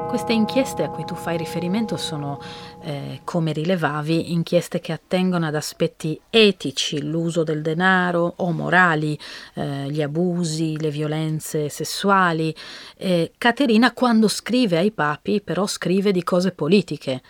Queste 0.08 0.32
inchieste 0.32 0.84
a 0.84 0.88
cui 0.88 1.04
tu 1.04 1.14
fai 1.14 1.36
riferimento 1.36 1.98
sono, 1.98 2.40
eh, 2.80 3.20
come 3.24 3.52
rilevavi, 3.52 4.32
inchieste 4.32 4.80
che 4.80 4.92
attengono 4.92 5.46
ad 5.46 5.54
aspetti 5.54 6.18
etici, 6.30 7.02
l'uso 7.02 7.44
del 7.44 7.60
denaro 7.60 8.32
o 8.36 8.50
morali, 8.50 9.18
eh, 9.52 9.86
gli 9.90 10.00
abusi, 10.00 10.80
le 10.80 10.90
violenze 10.90 11.68
sessuali. 11.68 12.54
Eh, 12.96 13.32
Caterina 13.36 13.92
quando 13.92 14.28
scrive 14.28 14.78
ai 14.78 14.92
papi 14.92 15.42
però 15.42 15.66
scrive 15.66 16.10
di 16.10 16.24
cose 16.24 16.52
politiche 16.52 17.20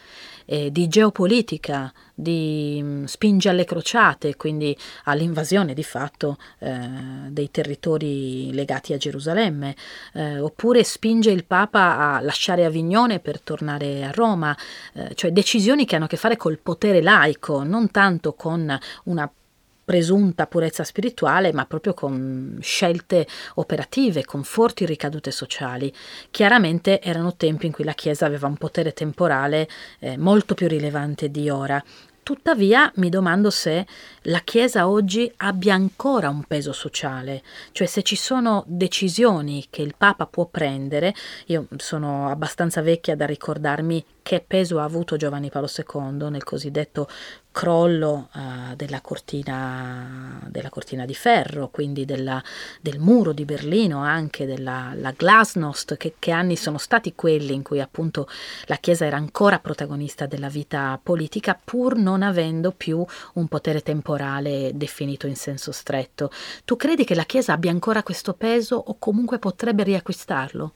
eh, 0.51 0.73
di 0.73 0.89
geopolitica, 0.89 1.93
di 2.15 2.81
mh, 2.83 2.87
mm, 2.87 3.05
spinge 3.05 3.51
alle 3.51 3.67
crociate, 3.67 4.35
quindi 4.37 4.77
all'invasione 5.05 5.75
di 5.75 5.85
fatto 5.85 6.39
eh, 6.61 6.89
dei 7.29 7.51
territori 7.51 8.51
legati 8.55 8.95
a 8.95 8.97
Gerusalemme, 8.97 9.77
eh, 10.15 10.41
oppure 10.41 10.83
spinge 10.85 11.31
il 11.31 11.45
Papa 11.45 12.15
a 12.15 12.21
lasciare 12.21 12.65
Avignone 12.65 13.21
per 13.21 13.43
tornare 13.43 14.05
a 14.05 14.11
Roma, 14.11 14.57
eh, 14.95 15.15
cioè 15.15 15.33
decisioni 15.33 15.85
che 15.85 15.97
hanno 15.97 16.07
a 16.07 16.09
che 16.09 16.17
fare 16.17 16.39
col 16.39 16.59
potere 16.59 17.03
laico, 17.03 17.63
non 17.63 17.91
tanto 17.91 18.33
con 18.33 18.77
una 19.05 19.31
presunta 19.89 20.47
purezza 20.47 20.85
spirituale, 20.85 21.51
ma 21.55 21.65
proprio 21.65 21.95
con 21.95 22.59
scelte 22.61 23.27
operative, 23.55 24.23
con 24.27 24.45
forti 24.45 24.85
ricadute 24.85 25.31
sociali. 25.31 25.91
Chiaramente 26.31 27.01
erano 27.01 27.37
tempi 27.37 27.65
in 27.65 27.73
cui 27.73 27.85
la 27.85 27.95
Chiesa 27.95 28.27
aveva 28.27 28.49
un 28.49 28.59
potere 28.59 28.93
temporale 28.93 29.67
eh, 30.01 30.19
molto 30.19 30.55
più 30.55 30.69
rilevante 30.69 31.31
di 31.31 31.49
ora. 31.49 31.83
Tuttavia 32.23 32.93
mi 32.97 33.09
domando 33.09 33.49
se 33.49 33.87
la 34.25 34.41
Chiesa 34.41 34.87
oggi 34.87 35.33
abbia 35.39 35.73
ancora 35.73 36.29
un 36.29 36.43
peso 36.43 36.75
sociale, 36.75 37.43
cioè 37.73 37.87
se 37.87 38.03
ci 38.03 38.17
sono 38.17 38.65
decisioni 38.67 39.69
che 39.71 39.81
il 39.81 39.95
Papa 39.97 40.27
può 40.27 40.45
prendere, 40.45 41.15
io 41.47 41.67
sono 41.79 42.29
abbastanza 42.29 42.83
vecchia 42.83 43.17
da 43.17 43.25
ricordarmi 43.25 44.05
che 44.29 44.45
peso 44.47 44.79
ha 44.79 44.85
avuto 44.85 45.17
Giovanni 45.17 45.49
Paolo 45.49 45.71
II 45.75 46.29
nel 46.29 46.45
cosiddetto 46.45 47.09
crollo 47.51 48.29
uh, 48.35 48.75
della, 48.77 49.01
cortina, 49.01 50.39
della, 50.51 50.69
cortina, 50.69 51.07
di 51.07 51.15
ferro, 51.15 51.71
quindi 51.71 52.05
della, 52.05 52.43
del 52.83 52.99
muro 52.99 53.33
di 53.33 53.47
Berlino, 53.47 54.03
anche 54.03 54.45
della 54.45 54.93
Glasnost, 55.17 55.97
che, 55.97 56.17
che, 56.19 56.31
anni 56.31 56.57
sono 56.57 56.77
stati 56.77 57.15
quelli 57.15 57.55
in 57.55 57.63
cui 57.63 57.81
appunto 57.81 58.29
la 58.67 58.77
Chiesa 58.77 59.07
era 59.07 59.17
ancora 59.17 59.61
protagonista 59.61 60.27
della 60.27 60.51
vita 60.51 61.01
politica, 61.03 61.59
pur 61.65 61.97
non 61.97 62.21
avendo 62.21 62.73
più 62.73 63.03
un 63.33 63.49
potere 63.49 63.81
temporale 63.81 64.73
definito 64.75 65.27
in 65.27 65.37
senso 65.37 65.73
stretto. 65.73 66.31
Tu 66.67 66.77
credi 66.77 67.05
che 67.05 67.15
la 67.15 67.25
Chiesa 67.25 67.55
abbia 67.55 67.71
ancora 67.71 68.03
questo 68.03 68.35
peso 68.35 68.77
o 68.77 68.99
comunque 68.99 69.39
potrebbe 69.39 69.85
riacquistarlo? 69.85 70.75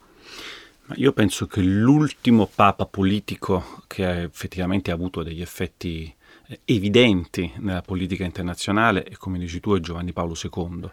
Io 0.96 1.12
penso 1.12 1.46
che 1.46 1.62
l'ultimo 1.62 2.48
papa 2.52 2.86
politico 2.86 3.82
che 3.86 4.22
effettivamente 4.22 4.90
ha 4.90 4.94
avuto 4.94 5.22
degli 5.22 5.40
effetti 5.40 6.14
eh, 6.48 6.60
evidenti 6.64 7.52
nella 7.58 7.82
politica 7.82 8.24
internazionale 8.24 9.04
e 9.04 9.16
come 9.16 9.38
dici 9.38 9.60
tu 9.60 9.74
è 9.74 9.80
Giovanni 9.80 10.12
Paolo 10.12 10.34
II. 10.34 10.90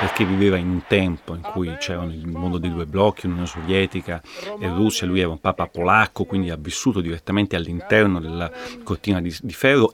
Perché 0.00 0.24
viveva 0.24 0.56
in 0.56 0.70
un 0.70 0.82
tempo 0.86 1.34
in 1.34 1.42
cui 1.42 1.76
c'erano 1.78 2.10
il 2.10 2.26
mondo 2.26 2.56
dei 2.56 2.72
due 2.72 2.86
blocchi, 2.86 3.26
l'Unione 3.26 3.46
Sovietica 3.46 4.22
e 4.58 4.66
Russia, 4.68 5.06
lui 5.06 5.20
era 5.20 5.28
un 5.28 5.40
papa 5.40 5.66
polacco, 5.66 6.24
quindi 6.24 6.48
ha 6.48 6.56
vissuto 6.56 7.02
direttamente 7.02 7.54
all'interno 7.54 8.18
della 8.18 8.50
cortina 8.82 9.20
di, 9.20 9.36
di 9.42 9.52
ferro 9.52 9.92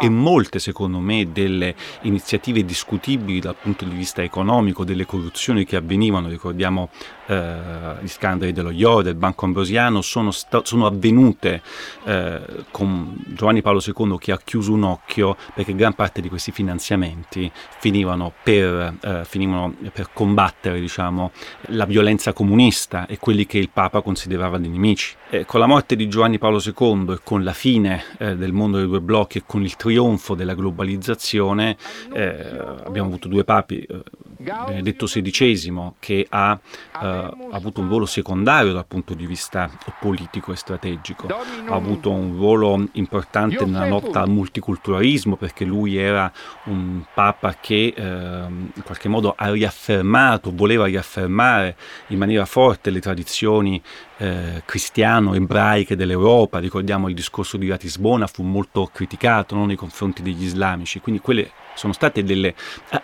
e 0.00 0.08
molte 0.08 0.58
secondo 0.58 0.98
me 0.98 1.30
delle 1.30 1.74
iniziative 2.02 2.64
discutibili 2.64 3.38
dal 3.38 3.56
punto 3.60 3.84
di 3.84 3.94
vista 3.94 4.22
economico, 4.22 4.82
delle 4.82 5.04
corruzioni 5.04 5.66
che 5.66 5.76
avvenivano, 5.76 6.28
ricordiamo 6.28 6.88
eh, 7.28 7.56
gli 8.00 8.08
scandali 8.08 8.52
dello 8.52 8.70
IO, 8.70 9.02
del 9.02 9.14
Banco 9.14 9.44
Ambrosiano, 9.44 10.00
sono, 10.00 10.30
sta- 10.30 10.62
sono 10.64 10.86
avvenute 10.86 11.62
eh, 12.04 12.40
con 12.70 13.22
Giovanni 13.26 13.62
Paolo 13.62 13.82
II 13.84 14.16
che 14.18 14.32
ha 14.32 14.40
chiuso 14.42 14.72
un 14.72 14.84
occhio 14.84 15.36
perché 15.54 15.74
gran 15.74 15.94
parte 15.94 16.20
di 16.20 16.28
questi 16.28 16.52
finanziamenti 16.52 17.50
finivano 17.78 18.32
per, 18.42 18.94
eh, 19.00 19.24
finivano 19.24 19.74
per 19.92 20.10
combattere 20.12 20.80
diciamo, 20.80 21.32
la 21.68 21.84
violenza 21.84 22.32
comunista 22.32 23.06
e 23.06 23.18
quelli 23.18 23.46
che 23.46 23.58
il 23.58 23.70
Papa 23.70 24.00
considerava 24.00 24.58
dei 24.58 24.70
nemici. 24.70 25.14
Eh, 25.30 25.44
con 25.44 25.60
la 25.60 25.66
morte 25.66 25.94
di 25.96 26.08
Giovanni 26.08 26.38
Paolo 26.38 26.62
II 26.64 27.12
e 27.12 27.20
con 27.22 27.44
la 27.44 27.52
fine 27.52 28.02
eh, 28.18 28.36
del 28.36 28.52
mondo 28.52 28.78
dei 28.78 28.86
due 28.86 29.00
blocchi 29.00 29.38
e 29.38 29.42
con 29.46 29.62
il 29.62 29.76
trionfo 29.76 30.34
della 30.34 30.54
globalizzazione 30.54 31.76
eh, 32.12 32.76
abbiamo 32.84 33.08
avuto 33.08 33.28
due 33.28 33.44
papi, 33.44 33.80
eh, 33.80 34.02
Benedetto 34.38 35.06
XVI 35.06 35.92
che 35.98 36.24
ha 36.28 36.58
eh, 37.02 37.30
avuto 37.50 37.80
un 37.80 37.88
ruolo 37.88 38.06
secondario 38.06 38.72
dal 38.72 38.86
punto 38.86 39.14
di 39.14 39.26
vista 39.26 39.68
politico 40.00 40.52
e 40.52 40.56
strategico, 40.56 41.26
ha 41.26 41.74
avuto 41.74 42.10
un 42.10 42.36
ruolo 42.36 42.88
importante 42.92 43.64
nella 43.64 43.88
lotta 43.88 44.20
al 44.20 44.28
multiculturalismo 44.28 45.36
perché 45.36 45.64
lui 45.64 45.96
era 45.96 46.30
un 46.64 47.02
papa 47.12 47.56
che 47.60 47.92
eh, 47.96 48.02
in 48.02 48.82
qualche 48.84 49.08
modo 49.08 49.34
ha 49.36 49.50
riaffermato, 49.50 50.52
voleva 50.54 50.86
riaffermare 50.86 51.76
in 52.08 52.18
maniera 52.18 52.44
forte 52.44 52.90
le 52.90 53.00
tradizioni 53.00 53.82
eh, 54.18 54.62
cristiano-ebraiche 54.64 55.96
dell'Europa, 55.96 56.58
ricordiamo 56.58 57.08
il 57.08 57.14
discorso 57.14 57.56
di 57.56 57.68
Ratisbona, 57.68 58.26
fu 58.26 58.42
molto 58.42 58.90
criticato 58.92 59.54
no, 59.54 59.64
nei 59.64 59.76
confronti 59.76 60.22
degli 60.22 60.44
islamici, 60.44 61.00
quindi 61.00 61.20
quelle 61.20 61.50
sono 61.78 61.92
state 61.92 62.24
delle 62.24 62.54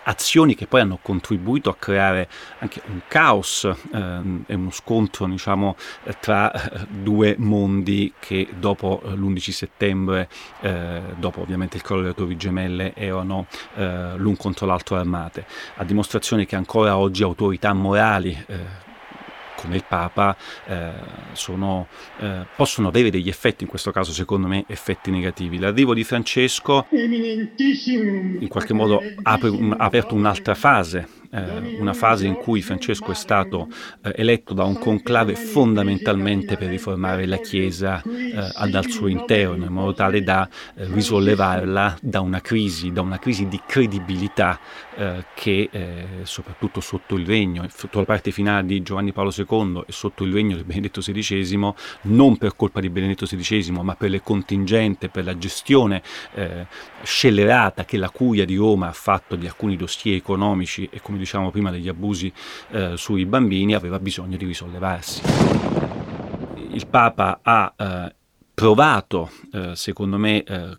azioni 0.03 0.53
che 0.53 0.67
poi 0.67 0.81
hanno 0.81 0.99
contribuito 1.01 1.69
a 1.69 1.75
creare 1.75 2.27
anche 2.59 2.81
un 2.87 2.99
caos 3.07 3.63
eh, 3.63 4.21
e 4.45 4.53
uno 4.53 4.71
scontro 4.71 5.25
diciamo, 5.25 5.77
tra 6.19 6.51
eh, 6.51 6.85
due 6.89 7.35
mondi 7.37 8.13
che 8.19 8.49
dopo 8.59 9.01
eh, 9.05 9.11
l'11 9.11 9.49
settembre, 9.51 10.29
eh, 10.59 11.01
dopo 11.15 11.41
ovviamente 11.41 11.77
il 11.77 11.83
crollo 11.83 12.01
delle 12.01 12.13
Torri 12.13 12.35
Gemelle, 12.35 12.93
erano 12.93 13.47
eh, 13.75 14.17
l'un 14.17 14.35
contro 14.35 14.65
l'altro 14.65 14.97
armate, 14.97 15.45
a 15.75 15.83
dimostrazione 15.85 16.45
che 16.45 16.57
ancora 16.57 16.97
oggi 16.97 17.23
autorità 17.23 17.71
morali 17.73 18.45
come 19.65 19.75
il 19.75 19.85
Papa 19.87 20.35
eh, 20.65 20.91
sono, 21.33 21.87
eh, 22.19 22.45
possono 22.55 22.87
avere 22.87 23.09
degli 23.09 23.27
effetti, 23.27 23.63
in 23.63 23.69
questo 23.69 23.91
caso 23.91 24.11
secondo 24.11 24.47
me 24.47 24.63
effetti 24.67 25.11
negativi. 25.11 25.59
L'arrivo 25.59 25.93
di 25.93 26.03
Francesco 26.03 26.85
in 26.91 28.47
qualche 28.47 28.73
modo 28.73 29.01
ha 29.23 29.39
aperto 29.77 30.15
un'altra 30.15 30.55
fase 30.55 31.23
eh, 31.35 31.77
una 31.79 31.93
fase 31.93 32.25
in 32.25 32.35
cui 32.35 32.61
Francesco 32.61 33.11
è 33.11 33.15
stato 33.15 33.67
eh, 34.01 34.13
eletto 34.15 34.53
da 34.53 34.63
un 34.63 34.79
conclave 34.79 35.35
fondamentalmente 35.35 36.55
per 36.55 36.69
riformare 36.69 37.25
la 37.25 37.37
Chiesa 37.37 38.01
eh, 38.01 38.69
dal 38.69 38.89
suo 38.89 39.07
interno, 39.07 39.65
in 39.65 39.71
modo 39.71 39.93
tale 39.93 40.23
da 40.23 40.47
eh, 40.75 40.85
risollevarla 40.85 41.97
da 42.01 42.21
una 42.21 42.39
crisi, 42.39 42.91
da 42.91 43.01
una 43.01 43.19
crisi 43.19 43.47
di 43.47 43.61
credibilità 43.65 44.59
eh, 44.95 45.25
che 45.33 45.69
eh, 45.71 46.05
soprattutto 46.23 46.79
sotto 46.79 47.15
il 47.15 47.25
regno, 47.25 47.65
sotto 47.69 47.99
la 47.99 48.05
parte 48.05 48.31
finale 48.31 48.65
di 48.65 48.81
Giovanni 48.81 49.11
Paolo 49.11 49.33
II 49.35 49.83
e 49.85 49.91
sotto 49.91 50.23
il 50.23 50.33
regno 50.33 50.55
di 50.55 50.63
Benedetto 50.63 51.01
XVI, 51.01 51.73
non 52.03 52.37
per 52.37 52.55
colpa 52.55 52.79
di 52.79 52.89
Benedetto 52.89 53.25
XVI, 53.25 53.71
ma 53.71 53.95
per 53.95 54.09
le 54.09 54.21
contingente, 54.21 55.09
per 55.09 55.25
la 55.25 55.37
gestione 55.37 56.01
scellerata 57.05 57.85
che 57.85 57.97
la 57.97 58.09
curia 58.09 58.45
di 58.45 58.55
Roma 58.55 58.87
ha 58.87 58.93
fatto 58.93 59.35
di 59.35 59.47
alcuni 59.47 59.77
dossier 59.77 60.15
economici 60.15 60.89
e 60.91 60.99
come 61.01 61.17
diciamo 61.17 61.51
prima 61.51 61.71
degli 61.71 61.87
abusi 61.87 62.31
eh, 62.71 62.97
sui 62.97 63.25
bambini, 63.25 63.73
aveva 63.73 63.99
bisogno 63.99 64.35
di 64.35 64.45
risollevarsi. 64.45 65.21
Il 66.71 66.87
Papa 66.87 67.39
ha 67.41 67.73
eh, 67.77 68.15
provato, 68.53 69.31
eh, 69.53 69.75
secondo 69.75 70.17
me, 70.17 70.43
eh, 70.43 70.77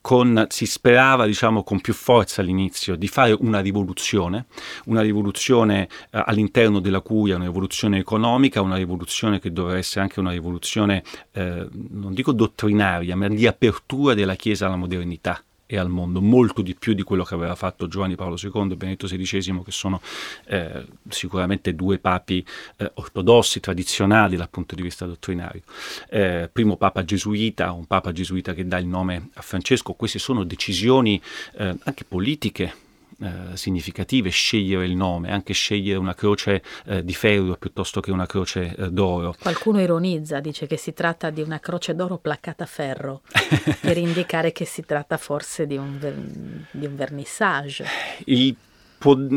con, 0.00 0.46
si 0.48 0.66
sperava 0.66 1.26
diciamo, 1.26 1.62
con 1.62 1.80
più 1.80 1.94
forza 1.94 2.40
all'inizio 2.40 2.96
di 2.96 3.06
fare 3.06 3.36
una 3.38 3.60
rivoluzione, 3.60 4.46
una 4.86 5.00
rivoluzione 5.00 5.88
eh, 6.10 6.22
all'interno 6.24 6.80
della 6.80 7.00
curia, 7.00 7.36
una 7.36 7.44
rivoluzione 7.44 7.98
economica, 7.98 8.60
una 8.62 8.76
rivoluzione 8.76 9.38
che 9.38 9.52
dovrà 9.52 9.76
essere 9.78 10.00
anche 10.00 10.18
una 10.18 10.32
rivoluzione, 10.32 11.04
eh, 11.32 11.68
non 11.70 12.14
dico 12.14 12.32
dottrinaria, 12.32 13.16
ma 13.16 13.28
di 13.28 13.46
apertura 13.46 14.14
della 14.14 14.34
Chiesa 14.34 14.66
alla 14.66 14.76
modernità 14.76 15.40
e 15.66 15.76
al 15.76 15.88
mondo, 15.88 16.20
molto 16.20 16.62
di 16.62 16.74
più 16.74 16.94
di 16.94 17.02
quello 17.02 17.24
che 17.24 17.34
aveva 17.34 17.54
fatto 17.54 17.88
Giovanni 17.88 18.14
Paolo 18.14 18.36
II 18.40 18.72
e 18.72 18.76
Benedetto 18.76 19.06
XVI, 19.06 19.62
che 19.64 19.70
sono 19.70 20.00
eh, 20.46 20.86
sicuramente 21.08 21.74
due 21.74 21.98
papi 21.98 22.44
eh, 22.76 22.90
ortodossi, 22.94 23.60
tradizionali 23.60 24.36
dal 24.36 24.48
punto 24.48 24.74
di 24.74 24.82
vista 24.82 25.06
dottrinario. 25.06 25.62
Eh, 26.08 26.48
primo 26.52 26.76
papa 26.76 27.04
gesuita, 27.04 27.72
un 27.72 27.86
papa 27.86 28.12
gesuita 28.12 28.54
che 28.54 28.66
dà 28.66 28.78
il 28.78 28.86
nome 28.86 29.30
a 29.34 29.42
Francesco, 29.42 29.92
queste 29.94 30.18
sono 30.18 30.44
decisioni 30.44 31.20
eh, 31.56 31.76
anche 31.82 32.04
politiche 32.04 32.84
eh, 33.20 33.56
significative 33.56 34.30
scegliere 34.30 34.84
il 34.84 34.94
nome, 34.94 35.30
anche 35.30 35.52
scegliere 35.54 35.98
una 35.98 36.14
croce 36.14 36.62
eh, 36.84 37.04
di 37.04 37.14
ferro 37.14 37.56
piuttosto 37.56 38.00
che 38.00 38.10
una 38.10 38.26
croce 38.26 38.74
eh, 38.76 38.90
d'oro. 38.90 39.34
Qualcuno 39.40 39.80
ironizza, 39.80 40.40
dice 40.40 40.66
che 40.66 40.76
si 40.76 40.92
tratta 40.92 41.30
di 41.30 41.40
una 41.40 41.58
croce 41.58 41.94
d'oro 41.94 42.18
placcata 42.18 42.64
a 42.64 42.66
ferro, 42.66 43.22
per 43.80 43.96
indicare 43.96 44.52
che 44.52 44.64
si 44.64 44.84
tratta 44.84 45.16
forse 45.16 45.66
di 45.66 45.76
un, 45.76 45.98
ver- 45.98 46.68
di 46.70 46.86
un 46.86 46.96
vernissage. 46.96 47.84
Il 48.26 48.56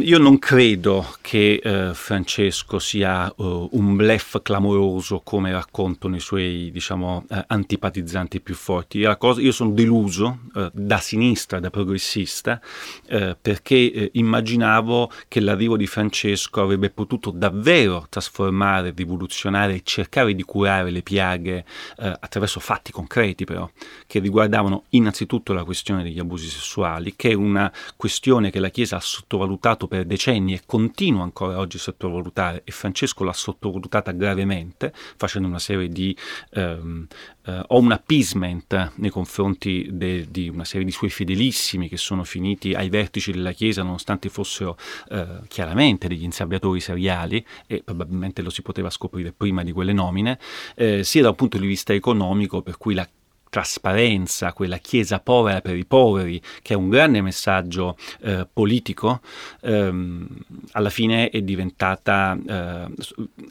io 0.02 0.18
non 0.18 0.40
credo 0.40 1.16
che 1.22 1.60
eh, 1.62 1.94
Francesco 1.94 2.80
sia 2.80 3.32
uh, 3.36 3.70
un 3.74 3.96
blef 3.96 4.42
clamoroso 4.42 5.20
come 5.24 5.52
raccontano 5.52 6.16
i 6.16 6.20
suoi 6.20 6.70
diciamo, 6.72 7.26
eh, 7.30 7.44
antipatizzanti 7.46 8.40
più 8.40 8.56
forti. 8.56 9.06
Cosa, 9.18 9.42
io 9.42 9.52
sono 9.52 9.72
deluso 9.72 10.40
eh, 10.56 10.72
da 10.74 10.98
sinistra, 10.98 11.60
da 11.60 11.70
progressista, 11.70 12.60
eh, 13.08 13.38
perché 13.40 13.76
eh, 13.76 14.10
immaginavo 14.14 15.12
che 15.28 15.40
l'arrivo 15.40 15.78
di 15.78 15.88
Francesco 15.88 16.62
avrebbe 16.62 16.90
potuto 16.90 17.30
davvero 17.30 18.08
trasformare, 18.10 18.94
rivoluzionare 18.96 19.76
e 19.76 19.82
cercare 19.84 20.34
di 20.34 20.44
curare 20.44 20.90
le 20.90 21.02
piaghe 21.02 21.66
attraverso 21.98 22.60
fatti 22.60 22.92
concreti 22.92 23.44
però, 23.44 23.70
che 24.08 24.20
riguardavano 24.20 24.86
innanzitutto 24.90 25.54
la 25.54 25.64
questione 25.64 26.04
degli 26.04 26.20
abusi 26.20 26.48
sessuali, 26.48 27.16
che 27.16 27.32
è 27.32 27.34
una 27.34 27.72
questione 27.96 28.50
che 28.52 28.60
la 28.60 28.70
Chiesa 28.70 28.96
ha 28.96 29.02
sottovalutato 29.02 29.49
sottovalutato 29.50 29.88
per 29.88 30.06
decenni 30.06 30.54
e 30.54 30.62
continua 30.66 31.24
ancora 31.24 31.58
oggi 31.58 31.78
a 31.78 31.80
sottovalutare 31.80 32.62
e 32.64 32.72
Francesco 32.72 33.24
l'ha 33.24 33.34
sottovalutata 33.34 34.12
gravemente 34.12 34.94
facendo 34.94 35.48
una 35.48 35.60
serie 35.60 35.90
di 35.90 36.16
ehm, 36.52 37.08
eh, 37.46 37.64
o 37.68 37.80
un 37.80 37.92
appeasement 37.92 38.94
nei 38.96 39.10
confronti 39.10 39.88
de, 39.92 40.28
di 40.30 40.50
una 40.50 40.66
serie 40.66 40.86
di 40.86 40.92
suoi 40.92 41.10
fedelissimi 41.10 41.90
che 41.90 41.98
sono 41.98 42.24
finiti 42.24 42.74
ai 42.74 42.90
vertici 42.90 43.32
della 43.32 43.52
Chiesa 43.52 43.82
nonostante 43.82 44.30
fossero 44.30 44.78
eh, 45.10 45.42
chiaramente 45.48 46.08
degli 46.08 46.24
insabbiatori 46.24 46.80
seriali 46.80 47.44
e 47.66 47.82
probabilmente 47.84 48.42
lo 48.42 48.50
si 48.50 48.62
poteva 48.62 48.90
scoprire 48.90 49.32
prima 49.32 49.64
di 49.64 49.72
quelle 49.72 49.94
nomine, 49.94 50.38
eh, 50.76 51.04
sia 51.04 51.24
da 51.24 51.30
un 51.30 51.36
punto 51.36 51.58
di 51.58 51.66
vista 51.66 51.94
economico 51.94 52.62
per 52.62 52.78
cui 52.78 52.94
la 52.94 53.08
trasparenza, 53.50 54.54
quella 54.54 54.78
chiesa 54.78 55.20
povera 55.20 55.62
per 55.62 55.76
i 55.76 55.86
poveri, 55.86 56.42
che 56.62 56.74
è 56.74 56.78
un 56.78 56.90
grande 56.90 57.22
messaggio 57.22 57.98
eh, 58.22 58.48
politico, 58.52 59.22
ehm, 59.62 60.28
alla 60.72 60.90
fine 60.90 61.30
è 61.30 61.42
diventata, 61.42 62.38
eh, 62.48 62.88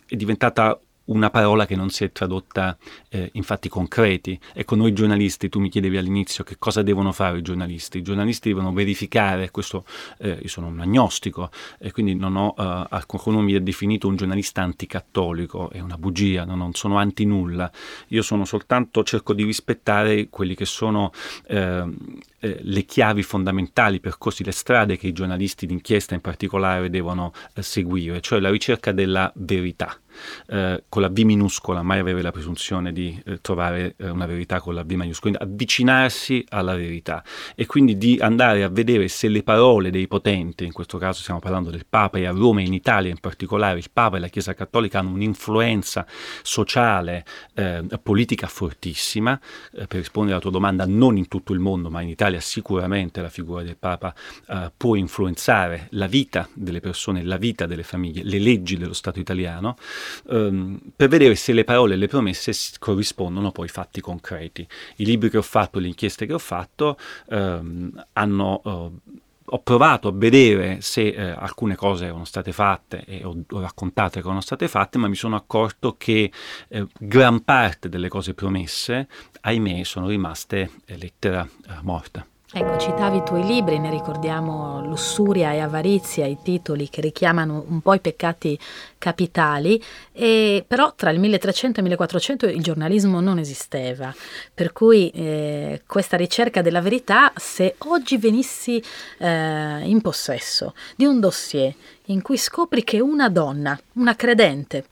è 0.07 0.17
diventata 0.17 0.79
una 1.09 1.31
parola 1.31 1.67
che 1.67 1.77
non 1.77 1.91
si 1.91 2.05
è 2.05 2.13
tradotta 2.13 2.77
eh, 3.09 3.31
in 3.35 3.43
fatti 3.43 3.69
concreti. 3.69 4.39
Ecco, 4.53 4.75
noi 4.75 4.93
giornalisti, 4.93 5.49
tu 5.49 5.61
mi 5.61 5.69
chiedevi 5.69 5.97
all'inizio 5.97 6.45
che 6.45 6.57
cosa 6.59 6.83
devono 6.83 7.13
fare 7.13 7.39
i 7.39 7.43
giornalisti. 7.43 7.99
I 7.99 8.03
giornalisti 8.03 8.49
devono 8.49 8.73
verificare, 8.73 9.51
questo 9.51 9.85
eh, 10.19 10.39
io 10.43 10.49
sono 10.49 10.67
un 10.67 10.81
agnostico 10.81 11.51
e 11.79 11.93
quindi 11.93 12.15
non 12.15 12.37
ho, 12.37 12.55
uh, 12.57 13.07
qualcuno 13.07 13.41
mi 13.41 13.55
ha 13.55 13.61
definito 13.61 14.09
un 14.09 14.17
giornalista 14.17 14.63
anticattolico, 14.63 15.71
è 15.71 15.81
una 15.81 15.97
bugia, 15.97 16.45
no? 16.45 16.55
non 16.55 16.75
sono 16.75 16.97
anti 16.99 17.25
nulla. 17.25 17.71
Io 18.09 18.23
sono 18.23 18.45
soltanto, 18.45 19.03
cerco 19.03 19.33
di 19.33 19.45
rispettare 19.45 20.29
quelli 20.29 20.55
che 20.55 20.65
sono... 20.65 21.13
Eh, 21.47 22.27
eh, 22.41 22.59
le 22.63 22.85
chiavi 22.85 23.25
fondamentali, 23.25 23.97
i 23.97 24.01
percorsi, 24.01 24.45
le 24.45 24.53
strade 24.53 24.97
che 24.97 25.09
i 25.09 25.13
giornalisti 25.13 25.67
d'inchiesta 25.67 26.15
in 26.15 26.21
particolare 26.21 26.89
devono 26.89 27.33
eh, 27.53 27.63
seguire, 27.63 28.21
cioè 28.21 28.39
la 28.39 28.51
ricerca 28.51 28.93
della 28.93 29.33
verità 29.35 29.99
eh, 30.47 30.85
con 30.89 31.03
la 31.03 31.09
V 31.09 31.19
minuscola, 31.19 31.83
mai 31.83 31.99
avere 31.99 32.23
la 32.23 32.33
presunzione 32.33 32.93
di 32.93 33.21
eh, 33.25 33.41
trovare 33.41 33.95
eh, 33.97 34.09
una 34.11 34.27
verità 34.27 34.61
con 34.61 34.75
la 34.75 34.83
V 34.83 34.93
maiuscola, 34.93 35.37
quindi 35.37 35.53
avvicinarsi 35.53 36.45
alla 36.49 36.75
verità. 36.75 37.23
E 37.55 37.67
quindi 37.67 37.97
di 37.97 38.19
andare 38.21 38.63
a 38.63 38.69
vedere 38.69 39.09
se 39.09 39.29
le 39.29 39.43
parole 39.43 39.91
dei 39.91 40.07
potenti, 40.07 40.65
in 40.65 40.73
questo 40.73 40.99
caso 40.99 41.21
stiamo 41.21 41.41
parlando 41.41 41.71
del 41.71 41.87
Papa 41.89 42.19
e 42.19 42.27
a 42.27 42.31
Roma 42.31 42.61
e 42.61 42.65
in 42.65 42.75
Italia 42.75 43.11
in 43.11 43.19
particolare, 43.19 43.79
il 43.79 43.91
Papa 43.93 44.17
e 44.17 44.21
la 44.21 44.29
Chiesa 44.29 44.55
Cattolica 44.55 44.99
hanno 44.99 45.11
un'influenza 45.11 46.07
sociale, 46.43 47.25
eh, 47.55 47.85
politica 48.03 48.47
fortissima, 48.47 49.39
eh, 49.73 49.87
per 49.87 49.99
rispondere 49.99 50.35
alla 50.35 50.43
tua 50.43 50.51
domanda, 50.51 50.85
non 50.87 51.17
in 51.17 51.29
tutto 51.29 51.53
il 51.53 51.61
mondo, 51.61 51.91
ma 51.91 52.01
in 52.01 52.09
Italia 52.09 52.41
sicuramente 52.41 53.21
la 53.21 53.29
figura 53.29 53.63
del 53.63 53.77
Papa 53.77 54.15
eh, 54.49 54.73
può 54.77 54.95
influenzare 54.95 55.89
la 55.91 56.07
vita 56.07 56.49
delle 56.55 56.81
persone, 56.81 57.23
la 57.23 57.37
vita 57.37 57.67
delle 57.67 57.83
famiglie, 57.83 58.23
le 58.25 58.39
leggi 58.39 58.77
dello 58.77 58.93
Stato 58.93 59.19
italiano 59.19 59.77
um, 60.25 60.79
per 60.95 61.09
vedere 61.09 61.35
se 61.35 61.53
le 61.53 61.65
parole 61.65 61.95
e 61.95 61.97
le 61.97 62.09
promesse 62.09 62.53
corrispondono 62.79 63.53
poi 63.53 63.65
ai 63.65 63.71
fatti 63.71 64.01
concreti. 64.01 64.67
I 64.97 65.05
libri 65.05 65.31
che 65.31 65.39
ho 65.39 65.43
fatto, 65.43 65.79
le 65.79 65.89
inchieste 65.89 66.27
che 66.27 66.35
ho 66.35 66.39
fatto 66.39 66.97
um, 67.27 68.05
hanno... 68.13 68.61
Uh, 68.65 69.21
ho 69.51 69.61
provato 69.61 70.09
a 70.09 70.13
vedere 70.15 70.81
se 70.81 71.09
eh, 71.09 71.31
alcune 71.31 71.75
cose 71.75 72.07
erano 72.07 72.25
state 72.25 72.53
fatte 72.53 73.05
e 73.07 73.25
ho, 73.25 73.35
ho, 73.49 73.61
raccontate 73.61 74.21
che 74.21 74.27
erano 74.27 74.41
state 74.41 74.69
fatte, 74.69 74.99
ma 74.99 75.09
mi 75.09 75.15
sono 75.15 75.37
accorto 75.37 75.95
che 75.97 76.31
eh, 76.69 76.87
gran 76.99 77.45
parte 77.45 77.89
delle 77.89 78.09
cose 78.09 78.35
promesse, 78.35 79.09
ahimè, 79.41 79.85
sono 79.85 80.09
rimaste 80.09 80.71
eh, 80.85 80.97
lettera 80.97 81.49
eh, 81.67 81.73
morta. 81.83 82.27
Ecco, 82.51 82.79
citavi 82.79 83.19
i 83.19 83.23
tuoi 83.25 83.45
libri, 83.45 83.79
ne 83.79 83.91
ricordiamo 83.91 84.83
Lussuria 84.83 85.53
e 85.53 85.59
Avarizia, 85.59 86.25
i 86.25 86.39
titoli 86.43 86.89
che 86.89 87.03
richiamano 87.03 87.67
un 87.69 87.83
po' 87.83 87.93
i 87.93 88.01
peccati 88.01 88.59
capitali, 88.97 89.79
e, 90.13 90.65
però 90.67 90.95
tra 90.95 91.11
il 91.11 91.19
1300 91.19 91.81
e 91.81 91.83
il 91.83 91.89
1400 91.91 92.47
il 92.47 92.63
giornalismo 92.63 93.21
non 93.21 93.39
esisteva, 93.39 94.15
per 94.55 94.73
cui 94.73 95.11
eh, 95.11 95.83
questa 95.87 96.17
ricerca 96.17 96.63
della 96.63 96.81
verità, 96.81 97.35
se 97.37 97.75
oggi 97.81 98.17
venissi 98.17 98.83
eh, 99.19 99.81
in 99.83 100.01
possesso 100.01 100.73
di 100.97 101.05
un 101.05 101.21
dossier 101.21 101.75
in 102.07 102.23
cui 102.23 102.39
scopri 102.39 102.83
che 102.83 102.99
una 102.99 103.29
donna, 103.29 103.79
una 103.97 104.17
credente, 104.17 104.87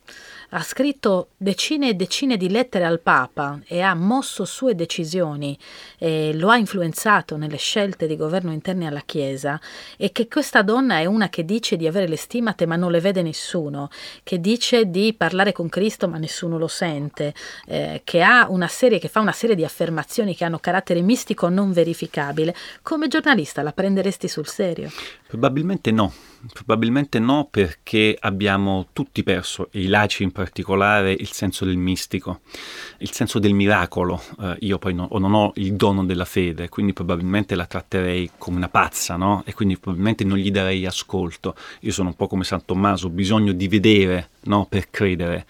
ha 0.50 0.62
scritto 0.62 1.30
decine 1.37 1.88
e 1.88 1.94
decine 1.94 2.37
di 2.37 2.48
lettere 2.48 2.85
al 2.85 3.00
Papa 3.00 3.61
e 3.66 3.80
ha 3.80 3.94
mosso 3.94 4.44
sue 4.44 4.74
decisioni 4.74 5.59
lo 6.35 6.50
ha 6.50 6.56
influenzato 6.56 7.37
nelle 7.37 7.56
scelte 7.56 8.06
di 8.06 8.16
governo 8.16 8.52
interne 8.52 8.87
alla 8.87 9.02
Chiesa 9.04 9.61
e 9.96 10.12
che 10.12 10.28
questa 10.28 10.62
donna 10.62 10.98
è 10.98 11.04
una 11.06 11.28
che 11.28 11.44
dice 11.44 11.76
di 11.76 11.87
avere 11.87 12.09
le 12.09 12.16
stimate 12.16 12.66
ma 12.66 12.76
non 12.76 12.90
le 12.90 13.00
vede 13.00 13.22
nessuno, 13.22 13.88
che 14.22 14.40
dice 14.40 14.90
di 14.90 15.14
parlare 15.16 15.52
con 15.52 15.68
Cristo 15.68 16.09
ma 16.09 16.18
nessuno 16.18 16.59
lo 16.59 16.68
sente, 16.68 17.35
eh, 17.66 18.02
che 18.04 18.24
una 18.48 18.68
serie 18.68 18.98
che 18.98 19.09
fa 19.09 19.20
una 19.20 19.32
serie 19.32 19.54
di 19.54 19.64
affermazioni 19.64 20.35
che 20.35 20.44
hanno 20.44 20.59
carattere 20.59 21.00
mistico 21.00 21.48
non 21.48 21.72
verificabile, 21.72 22.54
come 22.82 23.09
giornalista 23.09 23.62
la 23.62 23.72
prenderesti 23.72 24.28
sul 24.28 24.46
serio? 24.46 24.90
Probabilmente 25.29 25.91
no. 25.91 26.12
Probabilmente 26.53 27.19
no 27.19 27.49
perché 27.51 28.17
abbiamo 28.19 28.87
tutti 28.93 29.25
perso, 29.25 29.69
e 29.73 29.81
i 29.81 29.87
laici 29.89 30.23
in 30.23 30.31
particolare, 30.31 31.11
il 31.12 31.33
senso 31.33 31.65
del 31.65 31.77
mistico, 31.77 32.41
il 32.99 33.11
senso 33.11 33.41
del 33.41 33.53
miracolo. 33.53 34.23
Eh, 34.41 34.57
io 34.61 34.79
poi 34.79 34.95
no, 34.95 35.09
non 35.11 35.35
ho 35.35 35.51
il 35.57 35.75
dono 35.75 36.05
della 36.05 36.25
fede, 36.25 36.69
quindi 36.69 36.93
probabilmente 36.93 37.57
la 37.57 37.67
tratterei 37.67 38.31
come 38.39 38.59
una 38.59 38.69
pazza, 38.69 39.17
no? 39.17 39.43
E 39.45 39.55
quindi 39.55 39.77
probabilmente 39.77 40.23
non 40.23 40.39
gli 40.39 40.53
darei 40.53 40.87
ascolto. 40.87 41.57
Io 41.81 41.91
sono 41.91 42.11
un 42.11 42.15
po' 42.15 42.29
come 42.29 42.45
San 42.45 42.65
Tommaso, 42.65 43.09
ho 43.09 43.11
bisogno 43.11 43.53
di 43.53 43.67
vedere 43.67 44.31
no? 44.46 44.66
per 44.68 44.90
credere. 44.90 45.46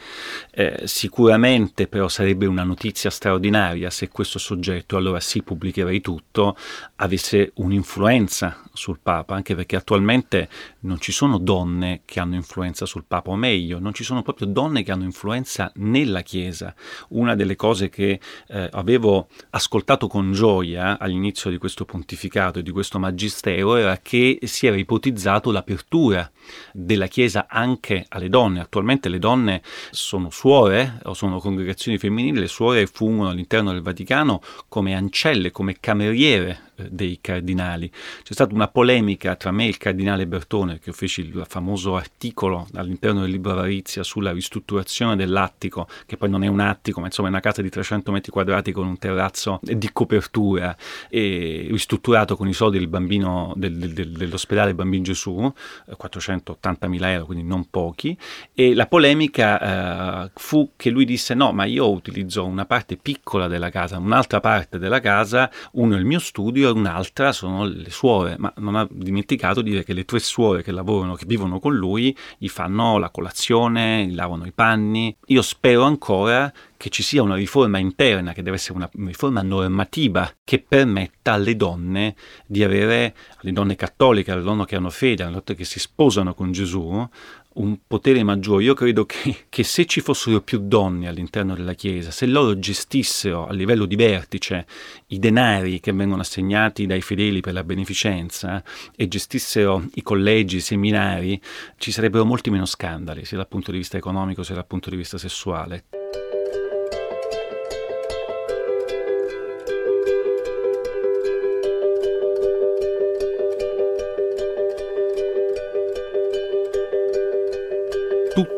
Eh, 0.50 0.82
sicuramente 0.85 1.87
però 1.87 2.09
sarebbe 2.09 2.46
una 2.46 2.64
notizia 2.64 3.11
straordinaria 3.11 3.90
se 3.90 4.09
questo 4.09 4.38
soggetto, 4.38 4.96
allora 4.96 5.20
sì 5.20 5.42
pubblicherei 5.42 6.00
tutto, 6.00 6.56
avesse 6.96 7.52
un'influenza 7.56 8.62
sul 8.72 8.98
Papa, 9.02 9.35
anche 9.35 9.54
perché 9.54 9.76
attualmente 9.76 10.48
non 10.80 11.00
ci 11.00 11.12
sono 11.12 11.38
donne 11.38 12.02
che 12.04 12.20
hanno 12.20 12.35
influenza 12.35 12.87
sul 12.87 13.04
Papa, 13.06 13.30
o 13.30 13.37
meglio, 13.37 13.78
non 13.78 13.94
ci 13.94 14.04
sono 14.04 14.22
proprio 14.22 14.46
donne 14.46 14.82
che 14.82 14.92
hanno 14.92 15.04
influenza 15.04 15.70
nella 15.76 16.22
Chiesa. 16.22 16.74
Una 17.09 17.35
delle 17.35 17.56
cose 17.56 17.88
che 17.88 18.20
eh, 18.48 18.68
avevo 18.72 19.28
ascoltato 19.50 20.06
con 20.06 20.32
gioia 20.32 20.98
all'inizio 20.98 21.50
di 21.50 21.59
questo 21.59 21.85
pontificato 21.85 22.59
e 22.59 22.62
di 22.62 22.70
questo 22.70 22.98
magistero 22.98 23.76
era 23.76 23.98
che 23.98 24.38
si 24.42 24.66
era 24.66 24.76
ipotizzato 24.76 25.50
l'apertura 25.50 26.30
della 26.72 27.06
Chiesa 27.06 27.46
anche 27.48 28.04
alle 28.09 28.28
donne. 28.28 28.61
Attualmente 28.61 29.09
le 29.09 29.18
donne 29.18 29.62
sono 29.90 30.30
suore 30.30 31.00
o 31.04 31.14
sono 31.14 31.38
congregazioni 31.38 31.98
femminili, 31.98 32.40
le 32.40 32.48
suore 32.48 32.87
fungono 32.87 33.30
all'interno 33.30 33.72
del 33.72 33.82
Vaticano 33.82 34.40
come 34.68 34.94
ancelle, 34.94 35.50
come 35.50 35.78
cameriere 35.78 36.65
dei 36.89 37.19
cardinali. 37.21 37.91
C'è 38.23 38.33
stata 38.33 38.55
una 38.55 38.69
polemica 38.69 39.35
tra 39.37 39.51
me 39.51 39.65
e 39.65 39.69
il 39.69 39.79
cardinale 39.79 40.27
Bertone, 40.27 40.79
che 40.79 40.93
feci 40.93 41.23
il 41.23 41.45
famoso 41.49 41.97
articolo 41.97 42.69
all'interno 42.75 43.21
del 43.21 43.31
libro 43.31 43.53
Avarizia 43.53 44.03
sulla 44.03 44.33
ristrutturazione 44.33 45.17
dell'attico, 45.17 45.89
che 46.07 46.17
poi 46.17 46.31
non 46.31 46.43
è 46.45 46.47
un 46.47 46.61
attico, 46.61 47.01
ma 47.01 47.07
insomma 47.07 47.29
è 47.29 47.31
una 47.31 47.41
casa 47.41 47.62
di 47.62 47.71
300 47.71 48.12
metri 48.12 48.31
quadrati 48.31 48.73
con 48.73 48.87
un 48.87 48.99
terrazzo 48.99 49.59
di 49.62 49.91
copertura, 49.93 50.77
e 51.09 51.67
ristrutturato 51.71 52.37
con 52.37 52.49
i 52.49 52.53
soldi 52.53 52.79
del 52.79 52.89
bambino, 52.89 53.53
del, 53.57 53.77
del, 53.93 54.12
dell'ospedale 54.12 54.75
Bambino 54.75 55.03
Gesù, 55.05 55.53
480 55.97 56.89
mila 56.89 57.11
euro, 57.12 57.27
quindi 57.27 57.45
non 57.45 57.69
pochi, 57.71 58.17
e 58.55 58.75
la 58.75 58.87
polemica 58.87 60.25
eh, 60.25 60.31
fu 60.35 60.71
che 60.77 60.91
lui 60.91 61.05
disse 61.05 61.35
no, 61.35 61.53
ma 61.53 61.65
io 61.65 61.91
utilizzo 61.91 62.45
una 62.45 62.67
parte 62.67 62.97
piccola 62.97 63.49
della 63.49 63.71
casa, 63.71 63.99
un'altra 63.99 64.41
parte 64.41 64.79
della 64.79 65.01
casa, 65.01 65.51
uno 65.73 65.95
è 65.95 65.99
il 65.99 66.05
mio 66.05 66.19
studio, 66.19 66.65
e 66.68 66.72
un'altra 66.72 67.33
sono 67.33 67.64
le 67.64 67.90
suore, 67.90 68.37
ma 68.38 68.52
non 68.57 68.76
ha 68.76 68.87
dimenticato 68.90 69.62
di 69.62 69.70
dire 69.70 69.85
che 69.85 69.92
le 69.92 70.05
tre 70.05 70.18
suore 70.18 70.62
che 70.62 70.72
lavorano, 70.72 71.14
che 71.14 71.24
vivono 71.26 71.59
con 71.59 71.74
lui, 71.74 72.16
gli 72.38 72.48
fanno 72.48 72.98
la 72.98 73.11
colazione, 73.11 74.07
gli 74.07 74.14
lavano 74.14 74.46
i 74.46 74.52
panni. 74.52 75.16
Io 75.26 75.42
spero 75.42 75.83
ancora 75.83 76.52
che 76.76 76.90
ci 76.90 77.02
sia 77.02 77.22
una 77.22 77.35
riforma 77.35 77.79
interna, 77.79 78.33
che 78.33 78.42
deve 78.42 78.57
essere 78.57 78.76
una 78.76 78.90
riforma 79.05 79.42
normativa, 79.42 80.31
che 80.44 80.59
permetta 80.66 81.33
alle 81.33 81.57
donne 81.57 82.14
di 82.46 82.62
avere, 82.62 83.14
alle 83.38 83.52
donne 83.52 83.76
cattoliche, 83.76 84.33
alle 84.33 84.42
donne 84.42 84.64
che 84.66 84.76
hanno 84.76 84.90
fede, 84.90 85.22
alle 85.22 85.33
donne 85.33 85.55
che 85.55 85.64
si 85.64 85.79
sposano 85.79 86.35
con 86.35 86.52
Gesù, 86.52 87.09
un 87.57 87.79
potere 87.87 88.23
maggiore. 88.23 88.64
Io 88.64 88.75
credo 88.75 89.07
che, 89.07 89.47
che, 89.49 89.62
se 89.62 89.87
ci 89.87 90.01
fossero 90.01 90.40
più 90.40 90.61
donne 90.61 91.09
all'interno 91.09 91.55
della 91.55 91.75
Chiesa, 91.75 92.11
se 92.11 92.27
loro 92.27 92.59
gestissero 92.59 93.47
a 93.47 93.53
livello 93.53 93.87
di 93.87 93.97
vertice 93.97 94.66
i 95.09 95.19
denari 95.19 95.81
che 95.81 95.92
vengono 95.92 96.23
assegnati 96.23 96.87
dai 96.87 97.01
fedeli 97.01 97.40
per 97.40 97.53
la 97.53 97.64
beneficenza 97.64 98.62
e 98.95 99.09
gestissero 99.09 99.85
i 99.95 100.03
collegi, 100.03 100.57
i 100.57 100.61
seminari, 100.61 101.40
ci 101.77 101.92
sarebbero 101.92 102.25
molti 102.25 102.51
meno 102.51 102.66
scandali, 102.66 103.25
sia 103.25 103.37
dal 103.37 103.49
punto 103.49 103.71
di 103.71 103.79
vista 103.79 103.97
economico 103.97 104.42
sia 104.42 104.55
dal 104.55 104.66
punto 104.66 104.90
di 104.90 104.97
vista 104.97 105.19
sessuale. 105.19 105.85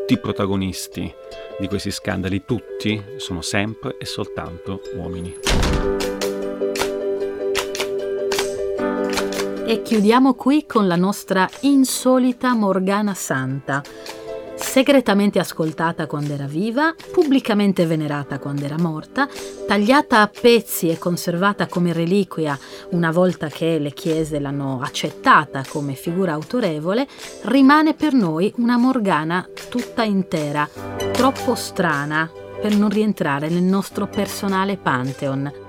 Tutti 0.09 0.21
i 0.21 0.23
protagonisti 0.23 1.13
di 1.59 1.67
questi 1.67 1.91
scandali, 1.91 2.43
tutti 2.43 2.99
sono 3.17 3.41
sempre 3.41 3.95
e 3.99 4.05
soltanto 4.05 4.81
uomini. 4.95 5.35
E 9.67 9.81
chiudiamo 9.83 10.33
qui 10.33 10.65
con 10.65 10.87
la 10.87 10.95
nostra 10.95 11.47
insolita 11.61 12.55
Morgana 12.55 13.13
Santa 13.13 13.83
segretamente 14.69 15.39
ascoltata 15.39 16.05
quando 16.05 16.33
era 16.33 16.45
viva, 16.45 16.93
pubblicamente 17.11 17.87
venerata 17.87 18.37
quando 18.37 18.65
era 18.65 18.77
morta, 18.77 19.27
tagliata 19.65 20.21
a 20.21 20.27
pezzi 20.27 20.89
e 20.89 20.99
conservata 20.99 21.65
come 21.65 21.91
reliquia 21.91 22.57
una 22.91 23.09
volta 23.09 23.47
che 23.47 23.79
le 23.79 23.91
chiese 23.93 24.39
l'hanno 24.39 24.79
accettata 24.79 25.63
come 25.67 25.95
figura 25.95 26.33
autorevole, 26.33 27.07
rimane 27.45 27.95
per 27.95 28.13
noi 28.13 28.53
una 28.57 28.77
Morgana 28.77 29.49
tutta 29.69 30.03
intera, 30.03 30.69
troppo 31.13 31.55
strana 31.55 32.29
per 32.61 32.75
non 32.75 32.89
rientrare 32.89 33.49
nel 33.49 33.63
nostro 33.63 34.05
personale 34.05 34.77
Pantheon. 34.77 35.68